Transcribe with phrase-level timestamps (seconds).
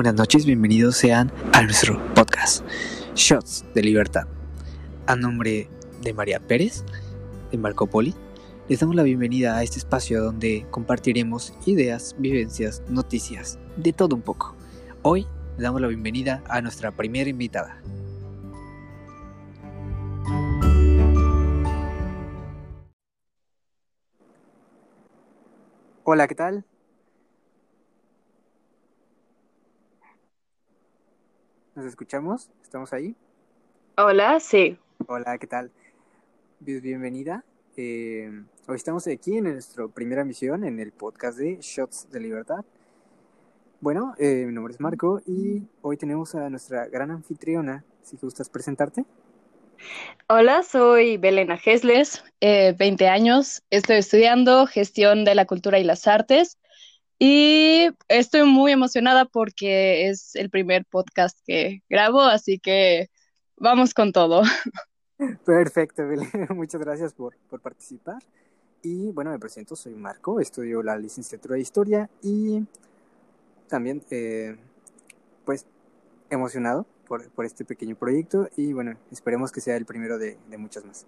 [0.00, 2.64] buenas noches, bienvenidos sean a nuestro podcast
[3.14, 4.26] Shots de Libertad.
[5.06, 5.68] A nombre
[6.00, 6.86] de María Pérez,
[7.52, 8.14] de Marco Poli,
[8.70, 14.22] les damos la bienvenida a este espacio donde compartiremos ideas, vivencias, noticias, de todo un
[14.22, 14.56] poco.
[15.02, 15.26] Hoy
[15.58, 17.82] le damos la bienvenida a nuestra primera invitada.
[26.04, 26.64] Hola, ¿qué tal?
[31.80, 32.50] ¿Nos escuchamos?
[32.62, 33.16] ¿Estamos ahí?
[33.96, 34.76] Hola, sí.
[35.06, 35.70] Hola, ¿qué tal?
[36.58, 37.42] Bienvenida.
[37.74, 38.30] Eh,
[38.68, 42.66] hoy estamos aquí en nuestra primera misión en el podcast de Shots de Libertad.
[43.80, 47.82] Bueno, eh, mi nombre es Marco y hoy tenemos a nuestra gran anfitriona.
[48.02, 49.06] Si gustas presentarte.
[50.28, 56.06] Hola, soy Belena Gesles, eh, 20 años, estoy estudiando gestión de la cultura y las
[56.06, 56.58] artes
[57.22, 63.10] y estoy muy emocionada porque es el primer podcast que grabo, así que
[63.58, 64.42] vamos con todo.
[65.44, 66.30] Perfecto, Belén.
[66.56, 68.22] Muchas gracias por, por participar.
[68.82, 72.64] Y bueno, me presento, soy Marco, estudio la licenciatura de Historia y
[73.68, 74.56] también, eh,
[75.44, 75.66] pues,
[76.30, 80.56] emocionado por, por, este pequeño proyecto y bueno, esperemos que sea el primero de, de
[80.56, 81.04] muchas más.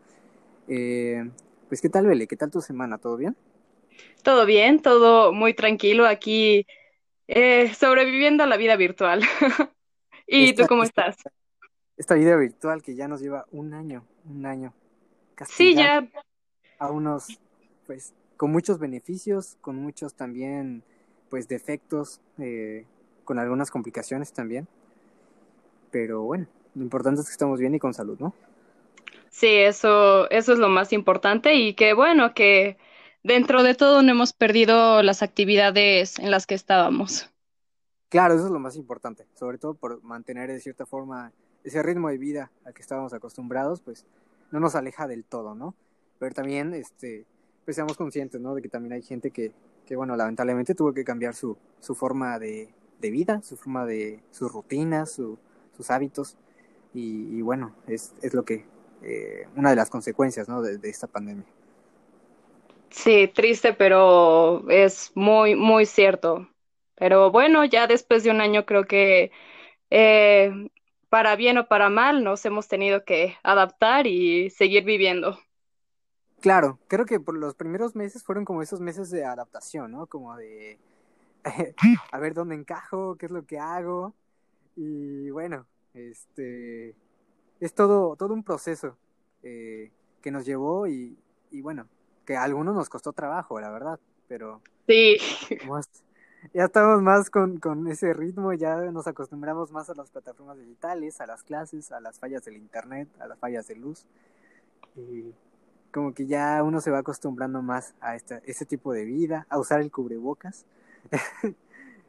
[0.69, 1.27] Eh,
[1.71, 2.27] pues, ¿qué tal, Bele?
[2.27, 2.99] ¿Qué tal tu semana?
[2.99, 3.35] ¿Todo bien?
[4.23, 6.67] Todo bien, todo muy tranquilo aquí,
[7.29, 9.23] eh, sobreviviendo a la vida virtual.
[10.27, 11.17] ¿Y esta, tú cómo estás?
[11.97, 14.73] Esta, vida virtual que ya nos lleva un año, un año.
[15.47, 16.09] Sí, ya.
[16.79, 17.41] A unos,
[17.87, 20.85] pues, con muchos beneficios, con muchos también,
[21.31, 22.87] pues, defectos, eh,
[23.25, 24.69] con algunas complicaciones también.
[25.91, 28.35] Pero bueno, lo importante es que estamos bien y con salud, ¿no?
[29.31, 32.77] Sí, eso, eso es lo más importante y que bueno, que
[33.23, 37.29] dentro de todo no hemos perdido las actividades en las que estábamos.
[38.09, 41.33] Claro, eso es lo más importante, sobre todo por mantener de cierta forma
[41.65, 44.05] ese ritmo de vida al que estábamos acostumbrados, pues
[44.51, 45.75] no nos aleja del todo, ¿no?
[46.19, 47.25] Pero también, este,
[47.65, 48.55] pues seamos conscientes, ¿no?
[48.55, 49.53] De que también hay gente que,
[49.87, 52.69] que bueno, lamentablemente tuvo que cambiar su, su forma de,
[53.01, 55.39] de vida, su forma de, sus rutinas, su,
[55.75, 56.37] sus hábitos,
[56.95, 58.67] y, bueno, es, es lo que,
[59.01, 60.61] eh, una de las consecuencias, ¿no?
[60.61, 61.47] De esta pandemia.
[62.93, 66.49] Sí, triste, pero es muy, muy cierto.
[66.95, 69.33] Pero bueno, ya después de un año creo que
[69.91, 70.53] eh,
[71.09, 75.39] para bien o para mal nos hemos tenido que adaptar y seguir viviendo.
[76.41, 80.07] Claro, creo que por los primeros meses fueron como esos meses de adaptación, ¿no?
[80.07, 80.79] Como de
[82.13, 84.15] a ver dónde encajo, qué es lo que hago.
[84.77, 86.95] Y bueno, este
[87.61, 88.97] es todo, todo un proceso
[89.43, 89.93] eh,
[90.23, 91.17] que nos llevó y,
[91.51, 91.89] y bueno,
[92.25, 95.19] que a algunos nos costó trabajo, la verdad, pero sí.
[95.69, 95.89] Más,
[96.53, 101.21] ya estamos más con, con, ese ritmo, ya nos acostumbramos más a las plataformas digitales,
[101.21, 104.05] a las clases, a las fallas del internet, a las fallas de luz.
[104.97, 105.33] Y
[105.93, 109.59] como que ya uno se va acostumbrando más a esta, ese tipo de vida, a
[109.59, 110.65] usar el cubrebocas.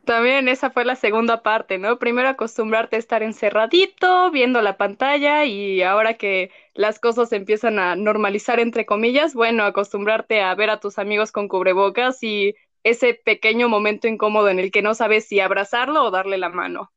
[0.05, 1.97] También esa fue la segunda parte, ¿no?
[1.97, 7.95] Primero acostumbrarte a estar encerradito, viendo la pantalla y ahora que las cosas empiezan a
[7.95, 13.69] normalizar, entre comillas, bueno, acostumbrarte a ver a tus amigos con cubrebocas y ese pequeño
[13.69, 16.91] momento incómodo en el que no sabes si abrazarlo o darle la mano.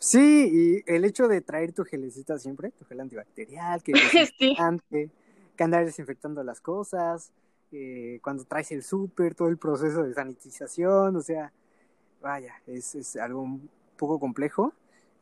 [0.00, 3.92] Sí, y el hecho de traer tu gelecita siempre, tu gel antibacterial, que,
[4.38, 4.56] sí.
[5.56, 7.32] que andar desinfectando las cosas,
[7.72, 11.52] eh, cuando traes el súper, todo el proceso de sanitización, o sea,
[12.20, 14.72] vaya, es, es algo un poco complejo,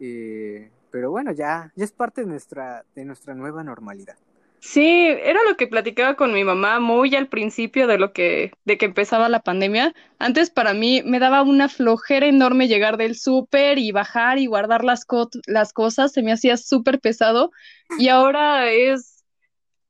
[0.01, 4.17] eh, pero bueno, ya, ya es parte de nuestra, de nuestra nueva normalidad.
[4.61, 8.79] Sí, era lo que platicaba con mi mamá muy al principio de lo que, de
[8.79, 9.93] que empezaba la pandemia.
[10.19, 14.85] Antes para mí me daba una flojera enorme llegar del súper y bajar y guardar
[14.85, 17.51] las, co las cosas, se me hacía súper pesado.
[17.99, 19.23] Y ahora es,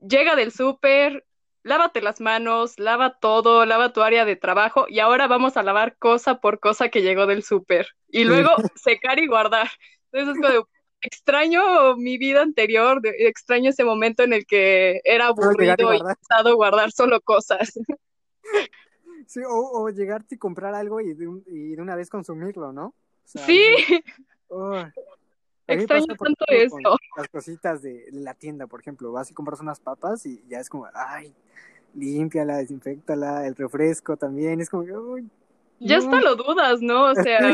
[0.01, 1.25] llega del súper,
[1.63, 5.97] lávate las manos, lava todo, lava tu área de trabajo y ahora vamos a lavar
[5.99, 9.71] cosa por cosa que llegó del súper y luego secar y guardar.
[10.11, 10.69] Entonces es como,
[11.01, 16.93] extraño mi vida anterior, extraño ese momento en el que era aburrido y pesado guardar
[16.93, 17.79] solo cosas.
[19.27, 22.73] Sí, o, o, llegarte y comprar algo y de, un, y de una vez consumirlo,
[22.73, 22.87] ¿no?
[22.87, 22.95] O
[23.25, 23.75] sea, sí.
[24.47, 24.85] Oh.
[25.67, 26.97] Extraño tanto eso.
[27.17, 30.61] Las cositas de, de, la tienda, por ejemplo, vas y compras unas papas y ya
[30.61, 31.35] es como, ay,
[31.95, 35.29] límpiala, desinfectala, el refresco también, es como, uy,
[35.81, 36.05] ya no.
[36.05, 37.07] hasta lo dudas, ¿no?
[37.07, 37.53] O sea,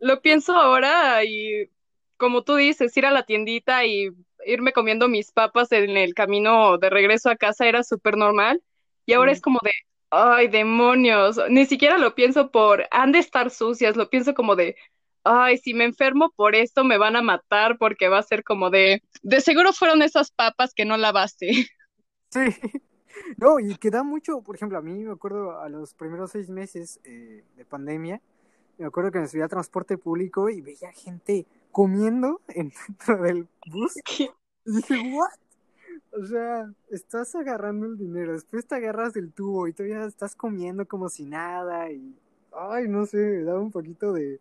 [0.00, 1.70] lo pienso ahora y
[2.18, 4.10] como tú dices, ir a la tiendita y
[4.44, 8.62] irme comiendo mis papas en el camino de regreso a casa era súper normal
[9.06, 9.34] y ahora mm.
[9.34, 9.72] es como de,
[10.10, 14.76] ay, demonios, ni siquiera lo pienso por, han de estar sucias, lo pienso como de,
[15.24, 18.70] ay, si me enfermo por esto me van a matar porque va a ser como
[18.70, 21.48] de, de seguro fueron esas papas que no lavaste.
[22.30, 22.40] Sí,
[23.38, 26.50] no, y que da mucho, por ejemplo, a mí me acuerdo a los primeros seis
[26.50, 28.20] meses eh, de pandemia,
[28.76, 33.96] me acuerdo que me subía a transporte público y veía gente comiendo dentro del bus.
[34.18, 34.30] Y
[34.64, 35.30] dije, ¿what?
[36.12, 40.86] O sea, estás agarrando el dinero, después te agarras el tubo y todavía estás comiendo
[40.86, 42.16] como si nada y,
[42.52, 44.40] ay, no sé, da un poquito de,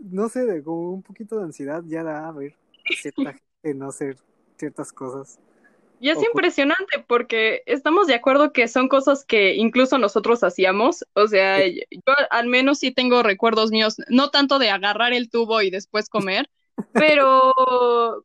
[0.00, 2.56] no sé, de como un poquito de ansiedad ya da a ver
[3.00, 4.16] cierta gente no hacer
[4.56, 5.38] ciertas cosas.
[6.02, 11.04] Y es impresionante porque estamos de acuerdo que son cosas que incluso nosotros hacíamos.
[11.14, 11.80] O sea, yo
[12.30, 16.50] al menos sí tengo recuerdos míos, no tanto de agarrar el tubo y después comer,
[16.92, 17.52] pero,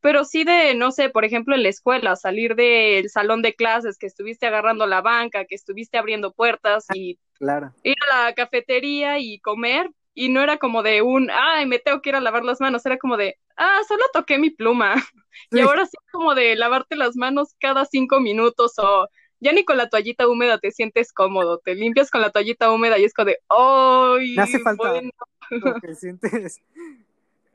[0.01, 3.99] pero sí de, no sé, por ejemplo, en la escuela, salir del salón de clases,
[3.99, 7.73] que estuviste agarrando la banca, que estuviste abriendo puertas y claro.
[7.83, 9.91] ir a la cafetería y comer.
[10.19, 12.83] Y no era como de un, ay, me tengo que ir a lavar las manos,
[12.87, 14.95] era como de, ah, solo toqué mi pluma.
[15.51, 19.07] Y ahora sí como de lavarte las manos cada cinco minutos o
[19.39, 22.97] ya ni con la toallita húmeda te sientes cómodo, te limpias con la toallita húmeda
[22.97, 24.35] y es como de, ¡ay!
[24.35, 25.11] Me hace falta bueno.
[25.83, 26.59] que sientes.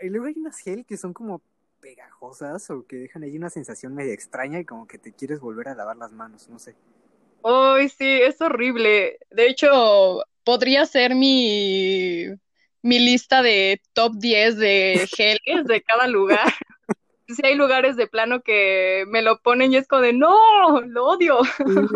[0.00, 1.43] Y luego hay unas gel que son como
[1.81, 5.67] pegajosas o que dejan ahí una sensación medio extraña y como que te quieres volver
[5.67, 6.76] a lavar las manos, no sé.
[7.43, 8.23] ¡Ay, sí!
[8.23, 9.19] Es horrible.
[9.32, 12.29] De hecho, podría ser mi
[12.82, 16.52] mi lista de top 10 de geles de cada lugar.
[17.29, 21.06] Si hay lugares de plano que me lo ponen y es como de no, lo
[21.06, 21.38] odio.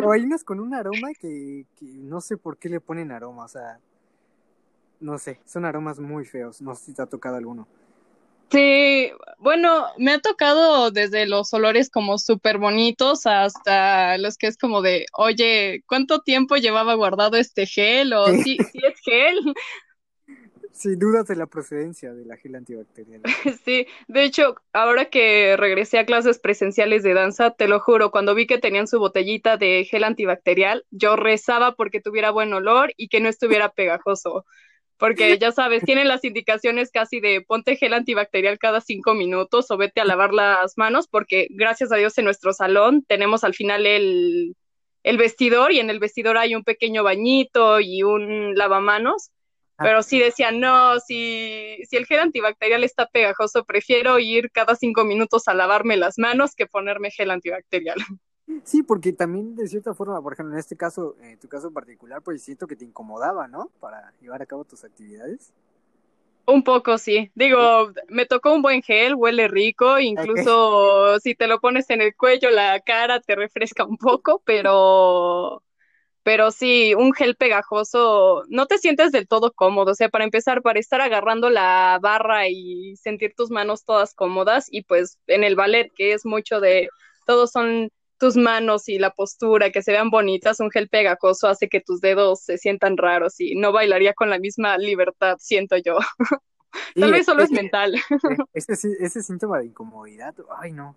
[0.02, 3.44] O hay unos con un aroma que, que, no sé por qué le ponen aroma,
[3.44, 3.78] o sea,
[4.98, 7.68] no sé, son aromas muy feos, no sé si te ha tocado alguno.
[8.50, 14.56] Sí, bueno, me ha tocado desde los olores como súper bonitos hasta los que es
[14.56, 18.12] como de, oye, ¿cuánto tiempo llevaba guardado este gel?
[18.12, 19.54] O sí, sí es gel.
[20.76, 23.22] Sin dudas de la procedencia de la gel antibacterial.
[23.64, 28.34] Sí, de hecho, ahora que regresé a clases presenciales de danza, te lo juro, cuando
[28.34, 33.08] vi que tenían su botellita de gel antibacterial, yo rezaba porque tuviera buen olor y
[33.08, 34.44] que no estuviera pegajoso.
[34.98, 39.78] Porque ya sabes, tienen las indicaciones casi de ponte gel antibacterial cada cinco minutos o
[39.78, 43.86] vete a lavar las manos, porque gracias a Dios en nuestro salón tenemos al final
[43.86, 44.54] el,
[45.04, 49.30] el vestidor y en el vestidor hay un pequeño bañito y un lavamanos.
[49.78, 55.04] Pero sí decían, no, si, si el gel antibacterial está pegajoso, prefiero ir cada cinco
[55.04, 57.96] minutos a lavarme las manos que ponerme gel antibacterial.
[58.62, 61.74] Sí, porque también de cierta forma, por ejemplo, en este caso, en tu caso en
[61.74, 63.70] particular, pues siento que te incomodaba, ¿no?
[63.80, 65.52] Para llevar a cabo tus actividades.
[66.46, 67.30] Un poco, sí.
[67.34, 72.14] Digo, me tocó un buen gel, huele rico, incluso si te lo pones en el
[72.14, 75.64] cuello, la cara te refresca un poco, pero
[76.26, 80.60] pero sí, un gel pegajoso, no te sientes del todo cómodo, o sea, para empezar,
[80.60, 85.54] para estar agarrando la barra y sentir tus manos todas cómodas, y pues en el
[85.54, 86.88] ballet, que es mucho de,
[87.26, 91.68] todos son tus manos y la postura, que se vean bonitas, un gel pegajoso hace
[91.68, 95.98] que tus dedos se sientan raros y no bailaría con la misma libertad, siento yo.
[96.96, 97.94] Tal vez solo es mental.
[98.52, 100.96] Ese, ese síntoma de incomodidad, ay no.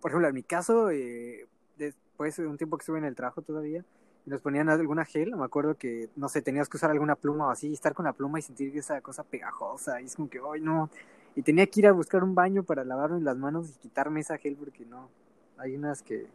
[0.00, 3.42] Por ejemplo, en mi caso, eh, después de un tiempo que estuve en el trabajo
[3.42, 3.84] todavía,
[4.24, 7.48] y nos ponían alguna gel, me acuerdo que, no sé, tenías que usar alguna pluma
[7.48, 10.40] o así, estar con la pluma y sentir esa cosa pegajosa, y es como que,
[10.52, 10.90] ay, no,
[11.34, 14.38] y tenía que ir a buscar un baño para lavarme las manos y quitarme esa
[14.38, 15.08] gel porque no,
[15.56, 16.26] hay unas que,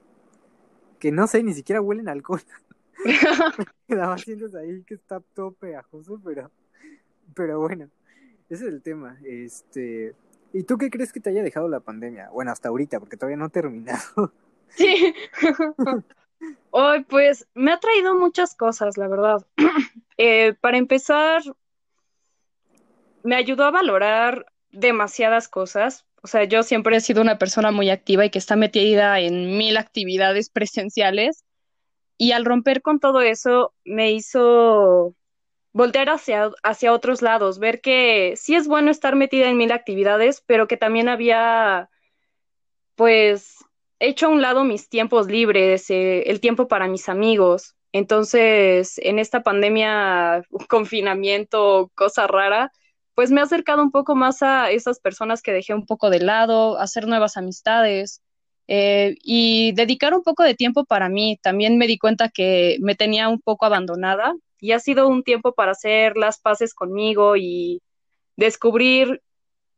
[0.99, 2.41] que no sé, ni siquiera huelen alcohol.
[3.87, 6.51] Quedaba sientes ahí que está todo pegajoso, pero,
[7.35, 7.89] pero bueno,
[8.49, 10.15] ese es el tema, este...
[10.53, 12.29] ¿Y tú qué crees que te haya dejado la pandemia?
[12.29, 14.31] Bueno, hasta ahorita, porque todavía no ha terminado.
[14.69, 15.13] Sí.
[16.71, 19.45] Hoy, pues, me ha traído muchas cosas, la verdad.
[20.19, 21.43] Eh, para empezar,
[23.21, 26.07] me ayudó a valorar demasiadas cosas.
[26.23, 29.59] O sea, yo siempre he sido una persona muy activa y que está metida en
[29.59, 31.45] mil actividades presenciales.
[32.17, 35.15] Y al romper con todo eso, me hizo
[35.71, 40.41] voltear hacia, hacia otros lados, ver que sí es bueno estar metida en mil actividades,
[40.47, 41.91] pero que también había,
[42.95, 43.57] pues,
[43.99, 47.75] he hecho a un lado mis tiempos libres, eh, el tiempo para mis amigos.
[47.91, 52.71] Entonces, en esta pandemia, confinamiento, cosa rara,
[53.15, 56.19] pues me he acercado un poco más a esas personas que dejé un poco de
[56.19, 58.21] lado, hacer nuevas amistades
[58.67, 61.39] eh, y dedicar un poco de tiempo para mí.
[61.41, 65.53] También me di cuenta que me tenía un poco abandonada y ha sido un tiempo
[65.53, 67.81] para hacer las paces conmigo y
[68.35, 69.21] descubrir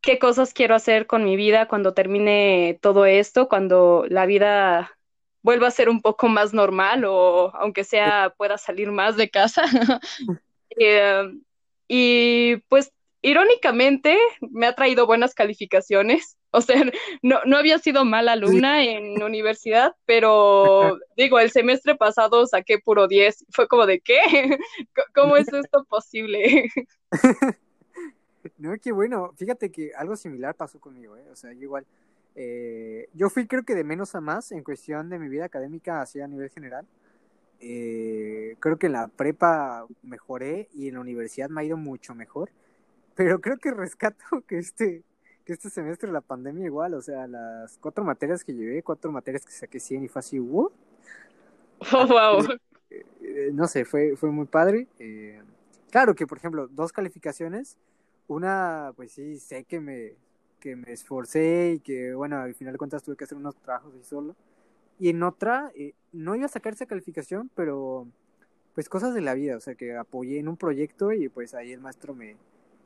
[0.01, 4.97] qué cosas quiero hacer con mi vida cuando termine todo esto, cuando la vida
[5.41, 9.63] vuelva a ser un poco más normal o aunque sea pueda salir más de casa.
[10.81, 11.23] Eh,
[11.87, 16.37] y pues irónicamente me ha traído buenas calificaciones.
[16.51, 16.83] O sea,
[17.21, 23.07] no, no había sido mala alumna en universidad, pero digo, el semestre pasado saqué puro
[23.07, 23.45] 10.
[23.51, 24.57] Fue como de, ¿qué?
[25.13, 26.67] ¿Cómo es esto posible?
[28.57, 29.33] No, qué bueno.
[29.35, 31.25] Fíjate que algo similar pasó conmigo, ¿eh?
[31.31, 31.85] O sea, yo igual.
[32.35, 36.01] Eh, yo fui creo que de menos a más en cuestión de mi vida académica
[36.01, 36.85] hacia a nivel general.
[37.59, 42.15] Eh, creo que en la prepa mejoré y en la universidad me ha ido mucho
[42.15, 42.49] mejor.
[43.15, 45.03] Pero creo que rescato que este,
[45.45, 49.45] que este semestre la pandemia igual, o sea, las cuatro materias que llevé, cuatro materias
[49.45, 50.71] que saqué 100 y fue así, ¡wow!
[51.93, 52.45] Oh, wow.
[52.89, 54.87] Eh, no sé, fue, fue muy padre.
[55.89, 57.77] Claro que, por ejemplo, dos calificaciones,
[58.35, 60.13] una, pues sí, sé que me,
[60.59, 63.93] que me esforcé y que, bueno, al final de cuentas tuve que hacer unos trabajos
[63.99, 64.35] y solo.
[64.99, 68.07] Y en otra, eh, no iba a sacar esa calificación, pero
[68.73, 71.71] pues cosas de la vida, o sea, que apoyé en un proyecto y pues ahí
[71.71, 72.37] el maestro me,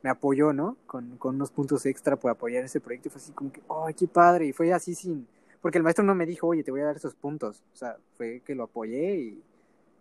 [0.01, 0.77] me apoyó, ¿no?
[0.85, 3.93] Con, con unos puntos extra por apoyar ese proyecto y fue así como que, ¡ay,
[3.93, 4.47] qué padre!
[4.47, 5.27] Y fue así sin,
[5.61, 7.97] porque el maestro no me dijo, oye, te voy a dar esos puntos, o sea,
[8.17, 9.43] fue que lo apoyé y...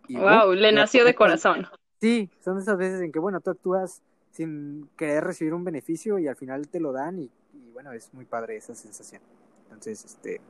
[0.08, 1.66] y wow, le nació de corazón.
[2.00, 6.26] Sí, son esas veces en que, bueno, tú actúas sin querer recibir un beneficio y
[6.26, 9.22] al final te lo dan y, y bueno, es muy padre esa sensación.
[9.64, 10.40] Entonces, este,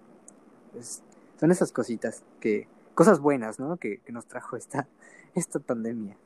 [0.79, 1.03] es,
[1.39, 3.77] son esas cositas que, cosas buenas, ¿no?
[3.77, 4.87] Que, que nos trajo esta,
[5.35, 6.17] esta pandemia.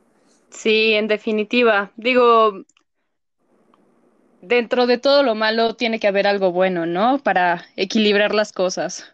[0.51, 1.93] Sí, en definitiva.
[1.97, 2.65] Digo,
[4.41, 7.19] dentro de todo lo malo tiene que haber algo bueno, ¿no?
[7.19, 9.13] Para equilibrar las cosas.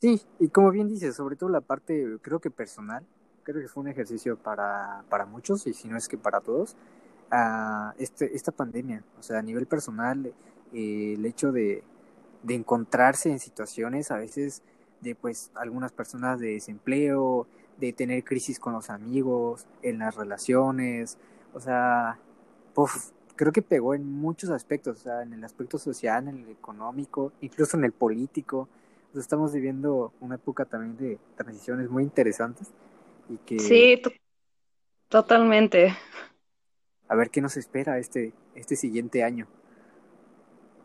[0.00, 3.04] Sí, y como bien dices, sobre todo la parte, creo que personal,
[3.42, 6.76] creo que fue un ejercicio para, para muchos, y si no es que para todos,
[7.32, 10.32] uh, este, esta pandemia, o sea, a nivel personal,
[10.72, 11.82] eh, el hecho de,
[12.42, 14.62] de encontrarse en situaciones a veces
[15.00, 17.46] de pues algunas personas de desempleo,
[17.78, 21.18] de tener crisis con los amigos, en las relaciones,
[21.54, 22.18] o sea,
[22.74, 26.50] puff, creo que pegó en muchos aspectos, o sea, en el aspecto social, en el
[26.50, 28.68] económico, incluso en el político.
[29.14, 32.68] Estamos viviendo una época también de transiciones muy interesantes
[33.28, 34.02] y que Sí,
[35.08, 35.96] totalmente.
[37.08, 39.46] A ver qué nos espera este este siguiente año.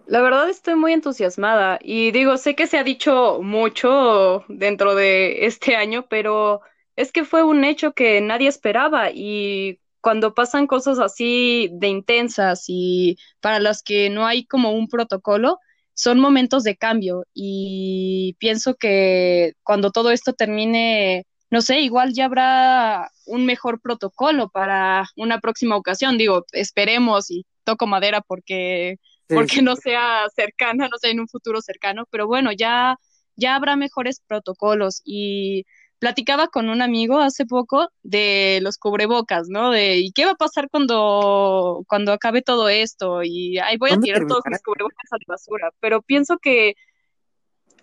[0.05, 5.45] La verdad estoy muy entusiasmada y digo, sé que se ha dicho mucho dentro de
[5.45, 6.61] este año, pero
[6.95, 12.65] es que fue un hecho que nadie esperaba y cuando pasan cosas así de intensas
[12.67, 15.59] y para las que no hay como un protocolo,
[15.93, 22.25] son momentos de cambio y pienso que cuando todo esto termine, no sé, igual ya
[22.25, 26.17] habrá un mejor protocolo para una próxima ocasión.
[26.17, 28.95] Digo, esperemos y toco madera porque
[29.29, 29.61] sí, porque sí.
[29.61, 32.97] no sea cercana, no sea en un futuro cercano, pero bueno, ya
[33.35, 35.65] ya habrá mejores protocolos y
[35.99, 39.69] platicaba con un amigo hace poco de los cubrebocas, ¿no?
[39.69, 43.21] De ¿y qué va a pasar cuando, cuando acabe todo esto?
[43.21, 45.71] Y ahí voy a tirar todos mis cubrebocas a la basura.
[45.79, 46.73] Pero pienso que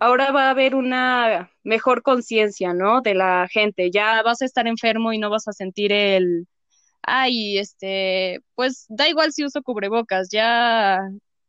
[0.00, 3.00] ahora va a haber una mejor conciencia, ¿no?
[3.02, 3.90] De la gente.
[3.90, 6.49] Ya vas a estar enfermo y no vas a sentir el
[7.02, 11.00] ay, este, pues da igual si uso cubrebocas, ya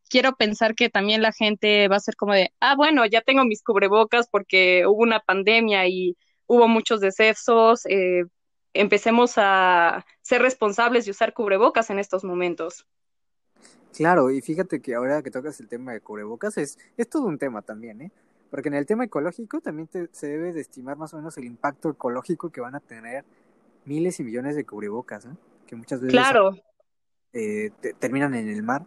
[0.10, 3.46] quiero pensar que también la gente va a ser como de, ah, bueno, ya tengo
[3.46, 6.17] mis cubrebocas porque hubo una pandemia y
[6.48, 8.25] hubo muchos decesos, eh,
[8.74, 12.86] empecemos a ser responsables de usar cubrebocas en estos momentos.
[13.93, 17.38] Claro, y fíjate que ahora que tocas el tema de cubrebocas es, es todo un
[17.38, 18.12] tema también, ¿eh?
[18.51, 21.46] Porque en el tema ecológico también te, se debe de estimar más o menos el
[21.46, 23.25] impacto ecológico que van a tener
[23.86, 25.29] miles y millones de cubrebocas, ¿eh?
[25.65, 26.55] que muchas veces claro.
[27.34, 28.86] eh, te, terminan en el mar.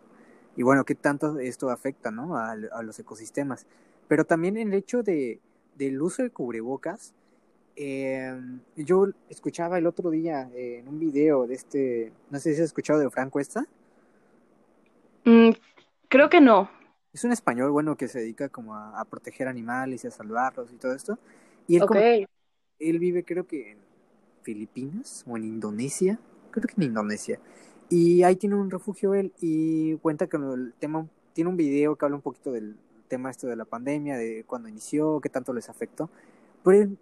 [0.56, 2.36] Y bueno, qué tanto esto afecta ¿no?
[2.36, 3.66] a, a los ecosistemas.
[4.06, 5.40] Pero también el hecho de,
[5.74, 7.14] del uso de cubrebocas,
[7.76, 8.40] eh,
[8.76, 12.66] yo escuchaba el otro día eh, en un video de este, no sé si has
[12.66, 13.66] escuchado de Frank Cuesta.
[15.24, 15.50] Mm,
[16.08, 16.70] creo que no.
[17.14, 20.70] Es un español, bueno, que se dedica como a, a proteger animales y a salvarlos
[20.72, 21.18] y todo esto.
[21.66, 22.24] Y él, okay.
[22.24, 22.34] como,
[22.80, 23.78] él vive creo que en
[24.42, 26.18] Filipinas o en Indonesia,
[26.50, 27.40] creo que en Indonesia.
[27.88, 32.04] Y ahí tiene un refugio él y cuenta que el tema, tiene un video que
[32.04, 32.76] habla un poquito del
[33.08, 36.10] tema esto de la pandemia, de cuando inició, qué tanto les afectó.
[36.62, 36.98] Pero él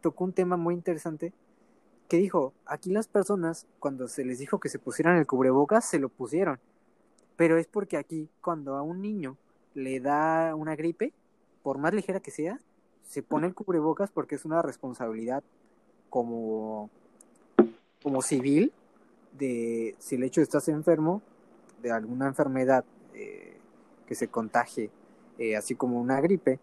[0.00, 1.32] tocó un tema muy interesante
[2.08, 5.98] que dijo, aquí las personas cuando se les dijo que se pusieran el cubrebocas, se
[5.98, 6.58] lo pusieron.
[7.38, 9.36] Pero es porque aquí cuando a un niño
[9.72, 11.12] le da una gripe,
[11.62, 12.58] por más ligera que sea,
[13.04, 15.44] se pone el cubrebocas porque es una responsabilidad
[16.10, 16.90] como,
[18.02, 18.72] como civil
[19.38, 21.22] de si el hecho de estás enfermo
[21.80, 23.56] de alguna enfermedad eh,
[24.04, 24.90] que se contagie,
[25.38, 26.58] eh, así como una gripe,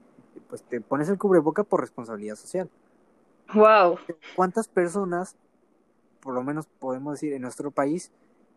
[0.50, 2.70] pues te pones el cubreboca por responsabilidad social.
[3.54, 3.98] Wow.
[4.36, 5.38] ¿Cuántas personas,
[6.20, 8.12] por lo menos podemos decir en nuestro país,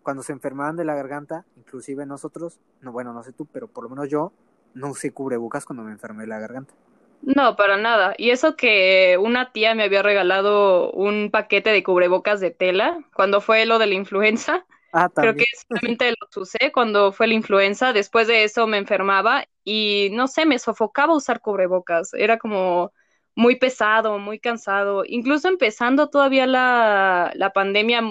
[0.09, 3.85] cuando se enfermaban de la garganta, inclusive nosotros, no bueno, no sé tú, pero por
[3.85, 4.33] lo menos yo
[4.73, 6.73] no usé cubrebocas cuando me enfermé de la garganta.
[7.21, 8.15] No, para nada.
[8.17, 13.41] Y eso que una tía me había regalado un paquete de cubrebocas de tela cuando
[13.41, 14.67] fue lo de la influenza.
[14.93, 15.37] Ah, Creo también.
[15.37, 17.93] que solamente los usé cuando fue la influenza.
[17.93, 22.15] Después de eso me enfermaba y no sé, me sofocaba usar cubrebocas.
[22.15, 22.93] Era como
[23.35, 25.03] muy pesado, muy cansado.
[25.07, 28.03] Incluso empezando todavía la, la pandemia,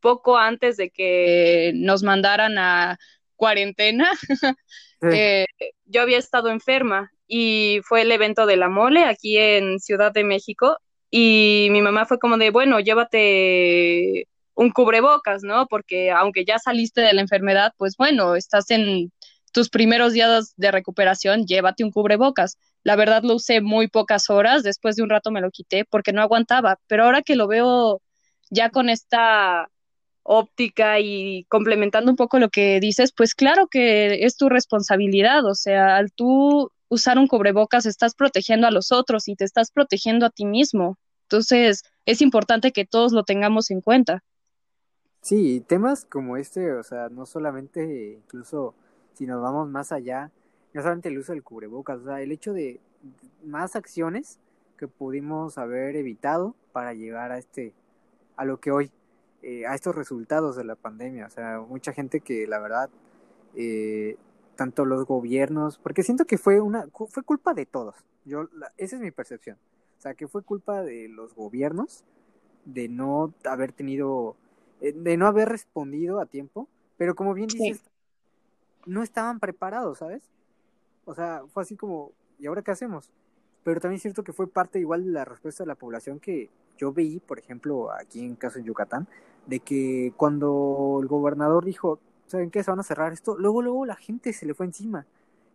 [0.00, 2.98] poco antes de que nos mandaran a
[3.36, 4.10] cuarentena,
[5.00, 5.46] Sí, eh,
[5.84, 10.24] yo había estado enferma y fue el evento de la mole aquí en Ciudad de
[10.24, 10.76] México
[11.10, 15.66] y mi mamá fue como de, bueno, llévate un cubrebocas, ¿no?
[15.68, 19.12] Porque aunque ya saliste de la enfermedad, pues bueno, estás en
[19.52, 22.58] tus primeros días de recuperación, llévate un cubrebocas.
[22.82, 26.12] La verdad lo usé muy pocas horas, después de un rato me lo quité porque
[26.12, 28.02] no aguantaba, pero ahora que lo veo
[28.50, 29.70] ya con esta
[30.30, 35.54] óptica y complementando un poco lo que dices, pues claro que es tu responsabilidad, o
[35.54, 40.26] sea, al tú usar un cubrebocas estás protegiendo a los otros y te estás protegiendo
[40.26, 40.98] a ti mismo.
[41.22, 44.22] Entonces, es importante que todos lo tengamos en cuenta.
[45.22, 48.74] Sí, temas como este, o sea, no solamente incluso
[49.14, 50.30] si nos vamos más allá,
[50.74, 52.80] no solamente el uso del cubrebocas, o sea, el hecho de
[53.44, 54.38] más acciones
[54.76, 57.72] que pudimos haber evitado para llegar a este,
[58.36, 58.90] a lo que hoy,
[59.42, 62.90] eh, a estos resultados de la pandemia, o sea, mucha gente que la verdad,
[63.54, 64.16] eh,
[64.56, 68.96] tanto los gobiernos, porque siento que fue una, fue culpa de todos, yo, la- esa
[68.96, 69.56] es mi percepción,
[69.98, 72.04] o sea, que fue culpa de los gobiernos
[72.64, 74.36] de no haber tenido,
[74.80, 77.58] eh, de no haber respondido a tiempo, pero como bien Sí.
[77.58, 77.82] dices,
[78.86, 80.22] no estaban preparados, ¿sabes?
[81.04, 83.10] O sea, fue así como, ¿y ahora qué hacemos?
[83.64, 86.48] Pero también es cierto que fue parte igual de la respuesta de la población que
[86.78, 89.06] yo veí, por ejemplo, aquí en caso en Yucatán,
[89.46, 92.62] de que cuando el gobernador dijo, ¿saben qué?
[92.62, 95.06] Se van a cerrar esto, luego, luego la gente se le fue encima.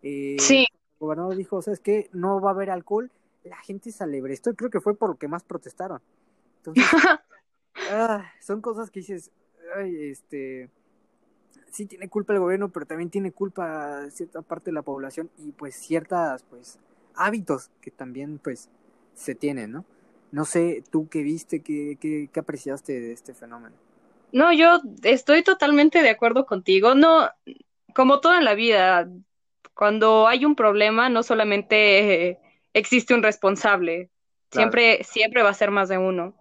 [0.02, 2.10] Eh, Sí, el gobernador dijo, ¿sabes qué?
[2.14, 3.12] No va a haber alcohol,
[3.44, 6.02] la gente se alebrestó y creo que fue por lo que más protestaron.
[6.58, 6.86] Entonces,
[7.92, 9.32] ah, son cosas que dices,
[9.76, 10.70] ay, este,
[11.72, 15.52] sí tiene culpa el gobierno, pero también tiene culpa cierta parte de la población y
[15.52, 16.80] pues ciertas, pues,
[17.16, 18.70] hábitos que también, pues,
[19.14, 19.86] se tienen, ¿no?
[20.34, 23.76] No sé, tú qué viste, qué, qué, qué apreciaste de este fenómeno.
[24.32, 26.96] no, yo estoy totalmente de acuerdo contigo.
[26.96, 27.30] No,
[27.94, 29.08] como toda en la vida,
[29.76, 32.40] cuando hay un problema, no solamente eh,
[32.74, 34.10] existe un responsable,
[34.50, 36.34] Claro, siempre, siempre va a ser más de uno.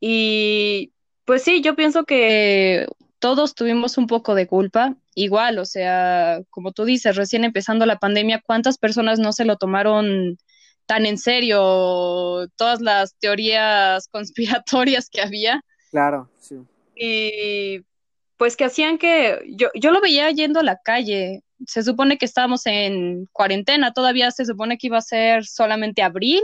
[0.00, 0.92] Y
[1.24, 2.88] pues sí, yo pienso que
[3.20, 4.96] todos tuvimos un poco de culpa.
[5.14, 9.56] Igual, o sea, como tú dices, recién empezando la pandemia, ¿cuántas personas no se lo
[9.56, 10.36] tomaron
[10.90, 12.48] tan en serio?
[12.56, 15.62] Todas las teorías conspiratorias que había.
[15.92, 16.56] claro, sí,
[16.96, 17.84] Y
[18.36, 21.44] pues que hacían que yo, yo lo veía yendo a la calle.
[21.64, 26.42] Se supone que estábamos en cuarentena, todavía se supone que iba a ser solamente abril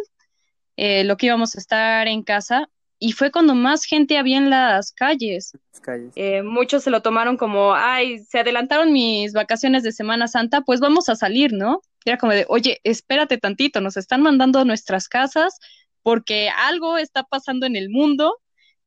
[0.77, 2.69] eh, lo que íbamos a estar en casa
[3.01, 5.55] y fue cuando más gente había en las calles.
[5.73, 6.13] las calles.
[6.15, 10.79] Eh, muchos se lo tomaron como, ay, se adelantaron mis vacaciones de Semana Santa, pues
[10.79, 11.81] vamos a salir, ¿no?
[12.07, 15.59] Era como de, oye, espérate tantito, nos están mandando a nuestras casas
[16.03, 18.39] porque algo está pasando en el mundo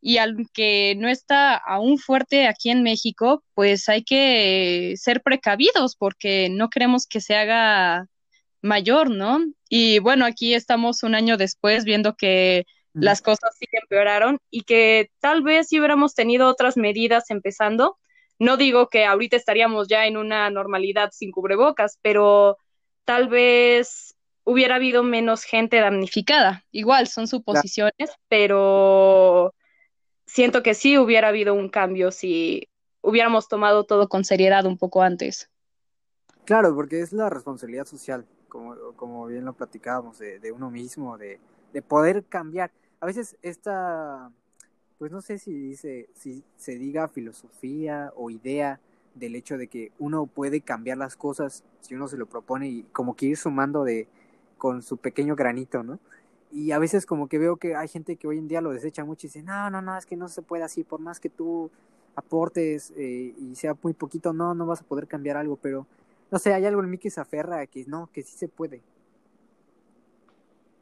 [0.01, 6.49] y aunque no está aún fuerte aquí en México, pues hay que ser precavidos porque
[6.49, 8.08] no queremos que se haga
[8.62, 9.39] mayor, ¿no?
[9.67, 15.12] Y bueno, aquí estamos un año después viendo que las cosas sí empeoraron y que
[15.19, 17.97] tal vez si hubiéramos tenido otras medidas empezando,
[18.39, 22.58] no digo que ahorita estaríamos ya en una normalidad sin cubrebocas, pero
[23.10, 26.63] tal vez hubiera habido menos gente damnificada.
[26.72, 29.56] Igual son suposiciones, pero
[30.28, 32.69] siento que sí hubiera habido un cambio si
[33.02, 35.50] hubiéramos tomado todo con seriedad un poco antes.
[36.45, 41.17] claro, porque es la responsabilidad social, como, como bien lo platicábamos, de, de uno mismo,
[41.17, 41.39] de,
[41.74, 42.72] de poder cambiar.
[43.00, 44.32] A veces esta,
[45.00, 48.80] pues no sé si dice, si se diga filosofía o idea
[49.15, 52.84] del hecho de que uno puede cambiar las cosas si uno se lo propone y
[52.91, 54.08] como que ir sumando de
[54.58, 56.00] con su pequeño granito, ¿no?
[56.52, 59.06] Y a veces como que veo que hay gente que hoy en día lo desecha
[59.06, 61.30] mucho y dice, no, no, no, es que no se puede así, por más que
[61.30, 61.69] tú
[62.15, 65.86] aportes eh, y sea muy poquito, no, no vas a poder cambiar algo, pero
[66.32, 68.82] no sé, hay algo en mí que se aferra que no, que sí se puede.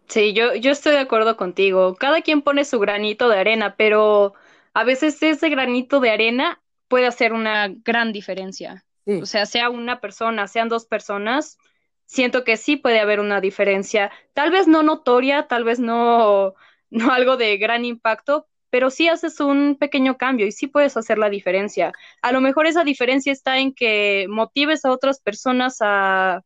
[0.08, 1.96] Sí, yo, yo estoy de acuerdo contigo.
[1.96, 4.34] Cada quien pone su granito de arena, pero
[4.74, 8.84] a veces ese granito de arena puede hacer una gran diferencia.
[9.22, 11.58] O sea, sea una persona, sean dos personas,
[12.06, 14.12] siento que sí puede haber una diferencia.
[14.34, 16.56] Tal vez no notoria, tal vez no,
[16.90, 21.18] no algo de gran impacto, pero sí haces un pequeño cambio y sí puedes hacer
[21.18, 21.94] la diferencia.
[22.22, 26.44] A lo mejor esa diferencia está en que motives a otras personas a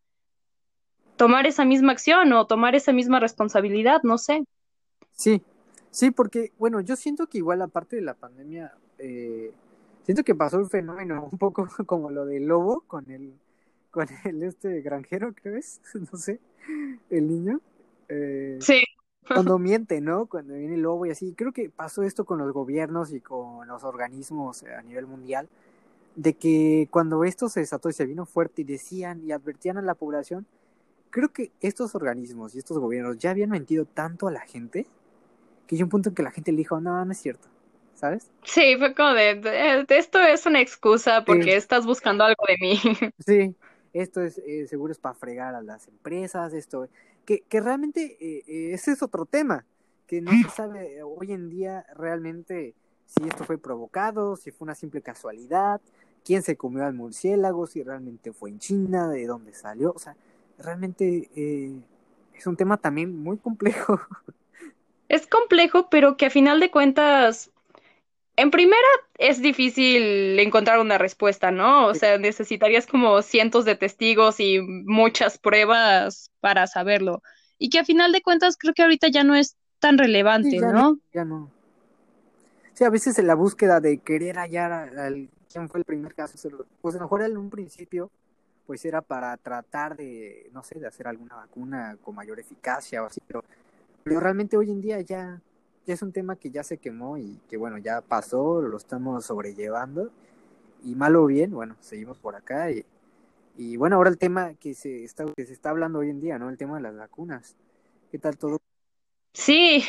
[1.16, 4.44] tomar esa misma acción o tomar esa misma responsabilidad, no sé.
[5.14, 5.42] Sí,
[5.90, 9.52] sí, porque, bueno, yo siento que igual aparte de la pandemia, eh,
[10.04, 13.34] siento que pasó un fenómeno un poco como lo del lobo con el,
[13.90, 16.40] con el este granjero, creo es, no sé,
[17.10, 17.62] el niño.
[18.10, 18.84] Eh, sí.
[19.28, 20.26] Cuando miente, ¿no?
[20.26, 21.34] Cuando viene el lobo y así.
[21.34, 25.48] Creo que pasó esto con los gobiernos y con los organismos a nivel mundial,
[26.16, 29.82] de que cuando esto se desató y se vino fuerte y decían y advertían a
[29.82, 30.46] la población,
[31.10, 34.88] creo que estos organismos y estos gobiernos ya habían mentido tanto a la gente
[35.68, 37.48] que hay un punto en que la gente le dijo, no, no es cierto,
[38.02, 38.30] ¿sabes?
[38.44, 42.82] Sí, fue como de, esto es una excusa porque estás buscando algo de mí.
[43.26, 43.56] Sí,
[43.94, 46.90] esto es eh, seguro es para fregar a las empresas, esto,
[47.26, 49.64] que, que realmente eh, eh, ese es otro tema,
[50.08, 52.74] que no se sabe hoy en día realmente
[53.06, 55.80] si esto fue provocado, si fue una simple casualidad,
[56.26, 60.16] quién se comió al murciélago, si realmente fue en China, de dónde salió, o sea,
[60.58, 61.72] realmente eh,
[62.34, 64.00] es un tema también muy complejo.
[65.12, 67.51] Es complejo, pero que a final de cuentas,
[68.36, 71.88] en primera es difícil encontrar una respuesta, ¿no?
[71.88, 77.22] O sea, necesitarías como cientos de testigos y muchas pruebas para saberlo.
[77.58, 80.98] Y que a final de cuentas creo que ahorita ya no es tan relevante, ¿no?
[81.14, 81.52] Ya no.
[82.74, 86.38] Sí, a veces en la búsqueda de querer hallar al quién fue el primer caso,
[86.82, 88.10] pues a lo mejor en un principio
[88.66, 93.08] pues era para tratar de, no sé, de hacer alguna vacuna con mayor eficacia o
[93.08, 93.44] así, pero,
[94.04, 95.42] pero realmente hoy en día ya
[95.88, 100.12] es un tema que ya se quemó y que bueno, ya pasó, lo estamos sobrellevando
[100.84, 102.86] y mal o bien, bueno, seguimos por acá y,
[103.58, 106.40] y bueno, ahora el tema que se está que se está hablando hoy en día,
[106.40, 106.50] ¿no?
[106.50, 107.56] El tema de las vacunas.
[108.12, 108.60] ¿Qué tal todo?
[109.34, 109.84] Sí.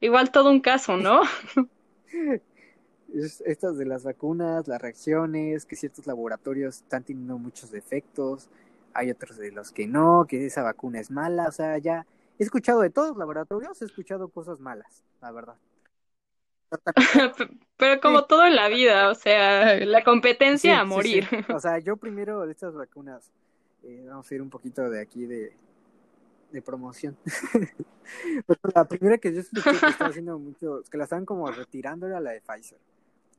[0.00, 1.22] Igual todo un caso, ¿no?
[3.44, 8.48] estas de las vacunas, las reacciones, que ciertos laboratorios están teniendo muchos defectos,
[8.94, 12.06] hay otros de los que no, que esa vacuna es mala, o sea, ya
[12.38, 15.56] he escuchado de todos los laboratorios, he escuchado cosas malas, la verdad.
[17.76, 21.26] Pero como todo en la vida, o sea, la competencia a morir.
[21.54, 23.30] o sea, yo primero de estas vacunas,
[23.82, 25.56] eh, vamos a ir un poquito de aquí de,
[26.50, 27.16] de promoción.
[28.74, 32.20] la primera que yo escuché que estaba haciendo mucho, que la estaban como retirando era
[32.20, 32.78] la de Pfizer.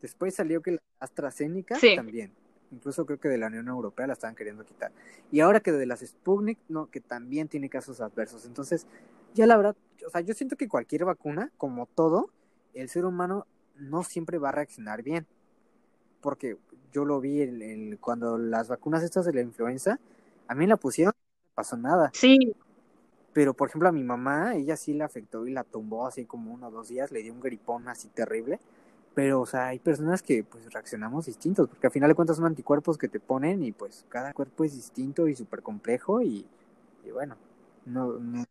[0.02, 2.32] Después salió que la AstraZeneca también.
[2.74, 4.92] Incluso creo que de la Unión Europea la estaban queriendo quitar.
[5.32, 8.46] Y ahora que de las Sputnik, no, que también tiene casos adversos.
[8.46, 8.88] Entonces,
[9.34, 12.30] ya la verdad, o sea, yo siento que cualquier vacuna, como todo,
[12.74, 13.46] el ser humano
[13.78, 15.28] no siempre va a reaccionar bien.
[16.22, 16.58] Porque
[16.92, 20.00] yo lo vi en, cuando las vacunas estas de la influenza,
[20.48, 22.12] a mí la pusieron, no pasó nada.
[22.14, 22.56] Sí.
[23.34, 26.54] Pero, por ejemplo, a mi mamá, ella sí la afectó y la tumbó así como
[26.54, 28.60] uno o dos días, le dio un gripón así terrible.
[29.16, 32.46] Pero, o sea, hay personas que pues reaccionamos distintos, porque al final de cuentas son
[32.46, 36.48] anticuerpos que te ponen y pues cada cuerpo es distinto y súper complejo y,
[37.12, 37.36] bueno,
[37.86, 38.46] no, no,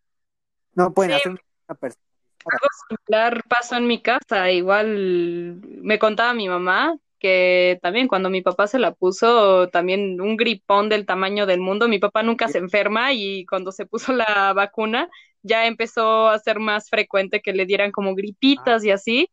[0.74, 2.02] no pueden hacer una persona.
[2.44, 8.42] Algo similar pasó en mi casa, igual me contaba mi mamá que también cuando mi
[8.42, 12.58] papá se la puso, también un gripón del tamaño del mundo, mi papá nunca se
[12.58, 15.08] enferma y cuando se puso la vacuna
[15.42, 19.28] ya empezó a ser más frecuente que le dieran como gripitas y así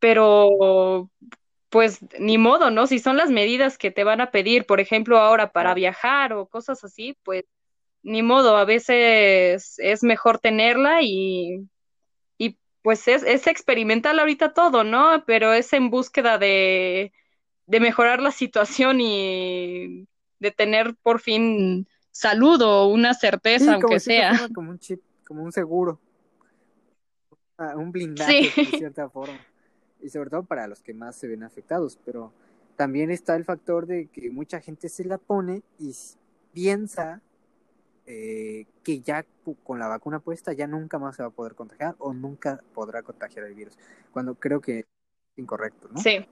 [0.00, 1.10] pero
[1.70, 2.88] pues ni modo, ¿no?
[2.88, 6.46] Si son las medidas que te van a pedir, por ejemplo, ahora para viajar o
[6.46, 7.44] cosas así, pues
[8.02, 11.68] ni modo, a veces es mejor tenerla y,
[12.38, 15.22] y pues es, es experimental ahorita todo, ¿no?
[15.26, 17.12] Pero es en búsqueda de,
[17.66, 20.08] de mejorar la situación y
[20.40, 24.48] de tener por fin salud o una certeza, aunque sea.
[24.52, 26.00] Como un chip, como un seguro,
[27.58, 29.38] ah, un blindaje de cierta forma
[30.02, 32.32] y sobre todo para los que más se ven afectados, pero
[32.76, 35.94] también está el factor de que mucha gente se la pone y
[36.52, 37.20] piensa
[38.06, 39.24] eh, que ya
[39.62, 43.02] con la vacuna puesta ya nunca más se va a poder contagiar o nunca podrá
[43.02, 43.78] contagiar el virus,
[44.12, 44.86] cuando creo que es
[45.36, 46.00] incorrecto, ¿no?
[46.00, 46.26] Sí.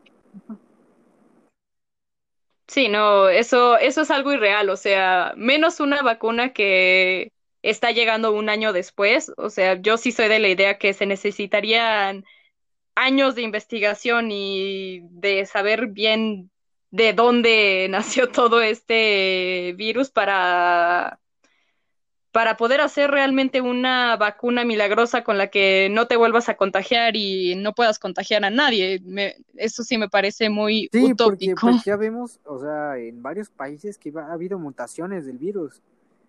[2.67, 8.33] Sí, no, eso, eso es algo irreal, o sea, menos una vacuna que está llegando
[8.33, 12.25] un año después, o sea, yo sí soy de la idea que se necesitarían
[12.99, 16.51] años de investigación y de saber bien
[16.91, 21.21] de dónde nació todo este virus para,
[22.33, 27.15] para poder hacer realmente una vacuna milagrosa con la que no te vuelvas a contagiar
[27.15, 29.01] y no puedas contagiar a nadie.
[29.55, 31.61] eso sí me parece muy sí, utópico.
[31.61, 35.83] Porque, pues, ya vemos, o sea, en varios países que ha habido mutaciones del virus.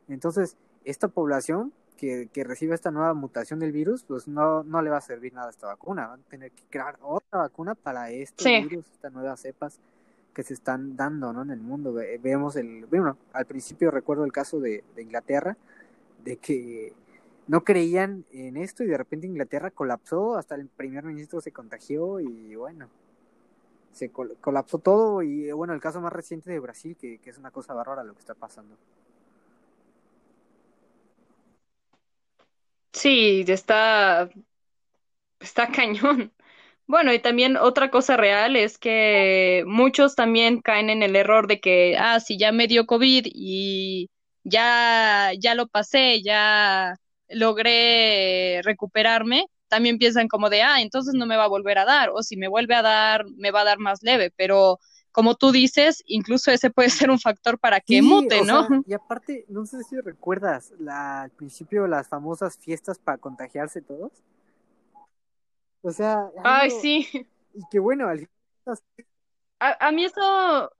[0.07, 0.55] Entonces,
[0.85, 4.97] esta población que, que reciba esta nueva mutación del virus, pues no, no le va
[4.97, 6.07] a servir nada esta vacuna.
[6.07, 9.79] Van a tener que crear otra vacuna para estos virus, estas nuevas cepas
[10.33, 11.41] que se están dando ¿no?
[11.41, 11.93] en el mundo.
[12.21, 15.57] Vemos el, bueno, al principio recuerdo el caso de, de Inglaterra,
[16.23, 16.93] de que
[17.47, 22.21] no creían en esto y de repente Inglaterra colapsó, hasta el primer ministro se contagió
[22.21, 22.87] y bueno,
[23.91, 27.51] se colapsó todo y bueno, el caso más reciente de Brasil, que, que es una
[27.51, 28.77] cosa bárbara lo que está pasando.
[32.99, 34.29] Sí, está,
[35.39, 36.33] está cañón.
[36.87, 41.59] Bueno, y también otra cosa real es que muchos también caen en el error de
[41.59, 44.09] que, ah, si ya me dio COVID y
[44.43, 46.95] ya, ya lo pasé, ya
[47.29, 52.09] logré recuperarme, también piensan como de, ah, entonces no me va a volver a dar,
[52.11, 54.79] o si me vuelve a dar, me va a dar más leve, pero
[55.19, 58.65] como tú dices, incluso ese puede ser un factor para que mute, ¿no?
[58.87, 64.13] y aparte, no sé si recuerdas la, al principio las famosas fiestas para contagiarse todos.
[65.81, 67.05] O sea, ay, sí.
[67.53, 68.29] Y que bueno, al
[69.59, 70.71] a, a mí eso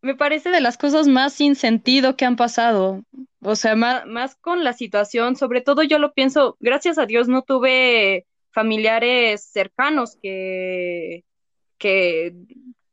[0.00, 3.02] me parece de las cosas más sin sentido que han pasado.
[3.42, 7.28] O sea, más, más, con la situación, sobre todo yo lo pienso, gracias a Dios
[7.28, 11.26] no tuve familiares cercanos que,
[11.76, 12.34] que,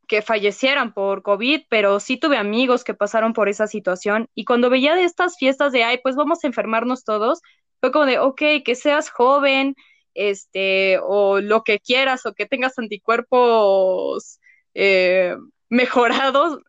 [0.08, 4.30] que fallecieran por COVID, pero sí tuve amigos que pasaron por esa situación.
[4.36, 7.42] Y cuando veía de estas fiestas de, ay, pues vamos a enfermarnos todos,
[7.80, 9.76] fue como de, ok, que seas joven,
[10.14, 14.40] este, o lo que quieras, o que tengas anticuerpos
[14.74, 15.36] eh,
[15.70, 16.60] mejorados,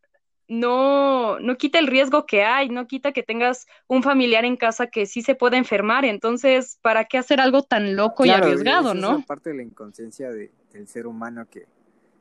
[0.48, 4.86] no, no quita el riesgo que hay, no quita que tengas un familiar en casa
[4.86, 6.04] que sí se puede enfermar.
[6.04, 9.18] Entonces, ¿para qué hacer algo tan loco y arriesgado, no?
[9.18, 11.66] Es parte de la inconsciencia de, del ser humano que,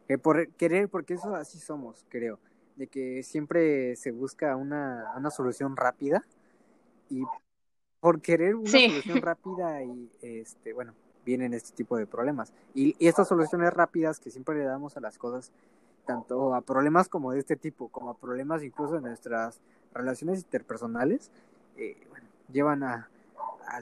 [0.08, 2.39] que por querer, porque eso así somos, creo,
[2.76, 6.24] de que siempre se busca una, una solución rápida
[7.10, 7.24] y
[8.00, 10.94] por querer una solución rápida y este, bueno,
[11.26, 12.54] vienen este tipo de problemas.
[12.74, 15.52] Y, y estas soluciones rápidas que siempre le damos a las cosas
[16.06, 19.60] tanto a problemas como de este tipo, como a problemas incluso en nuestras
[19.94, 21.32] relaciones interpersonales,
[21.78, 23.10] eh, bueno, llevan a,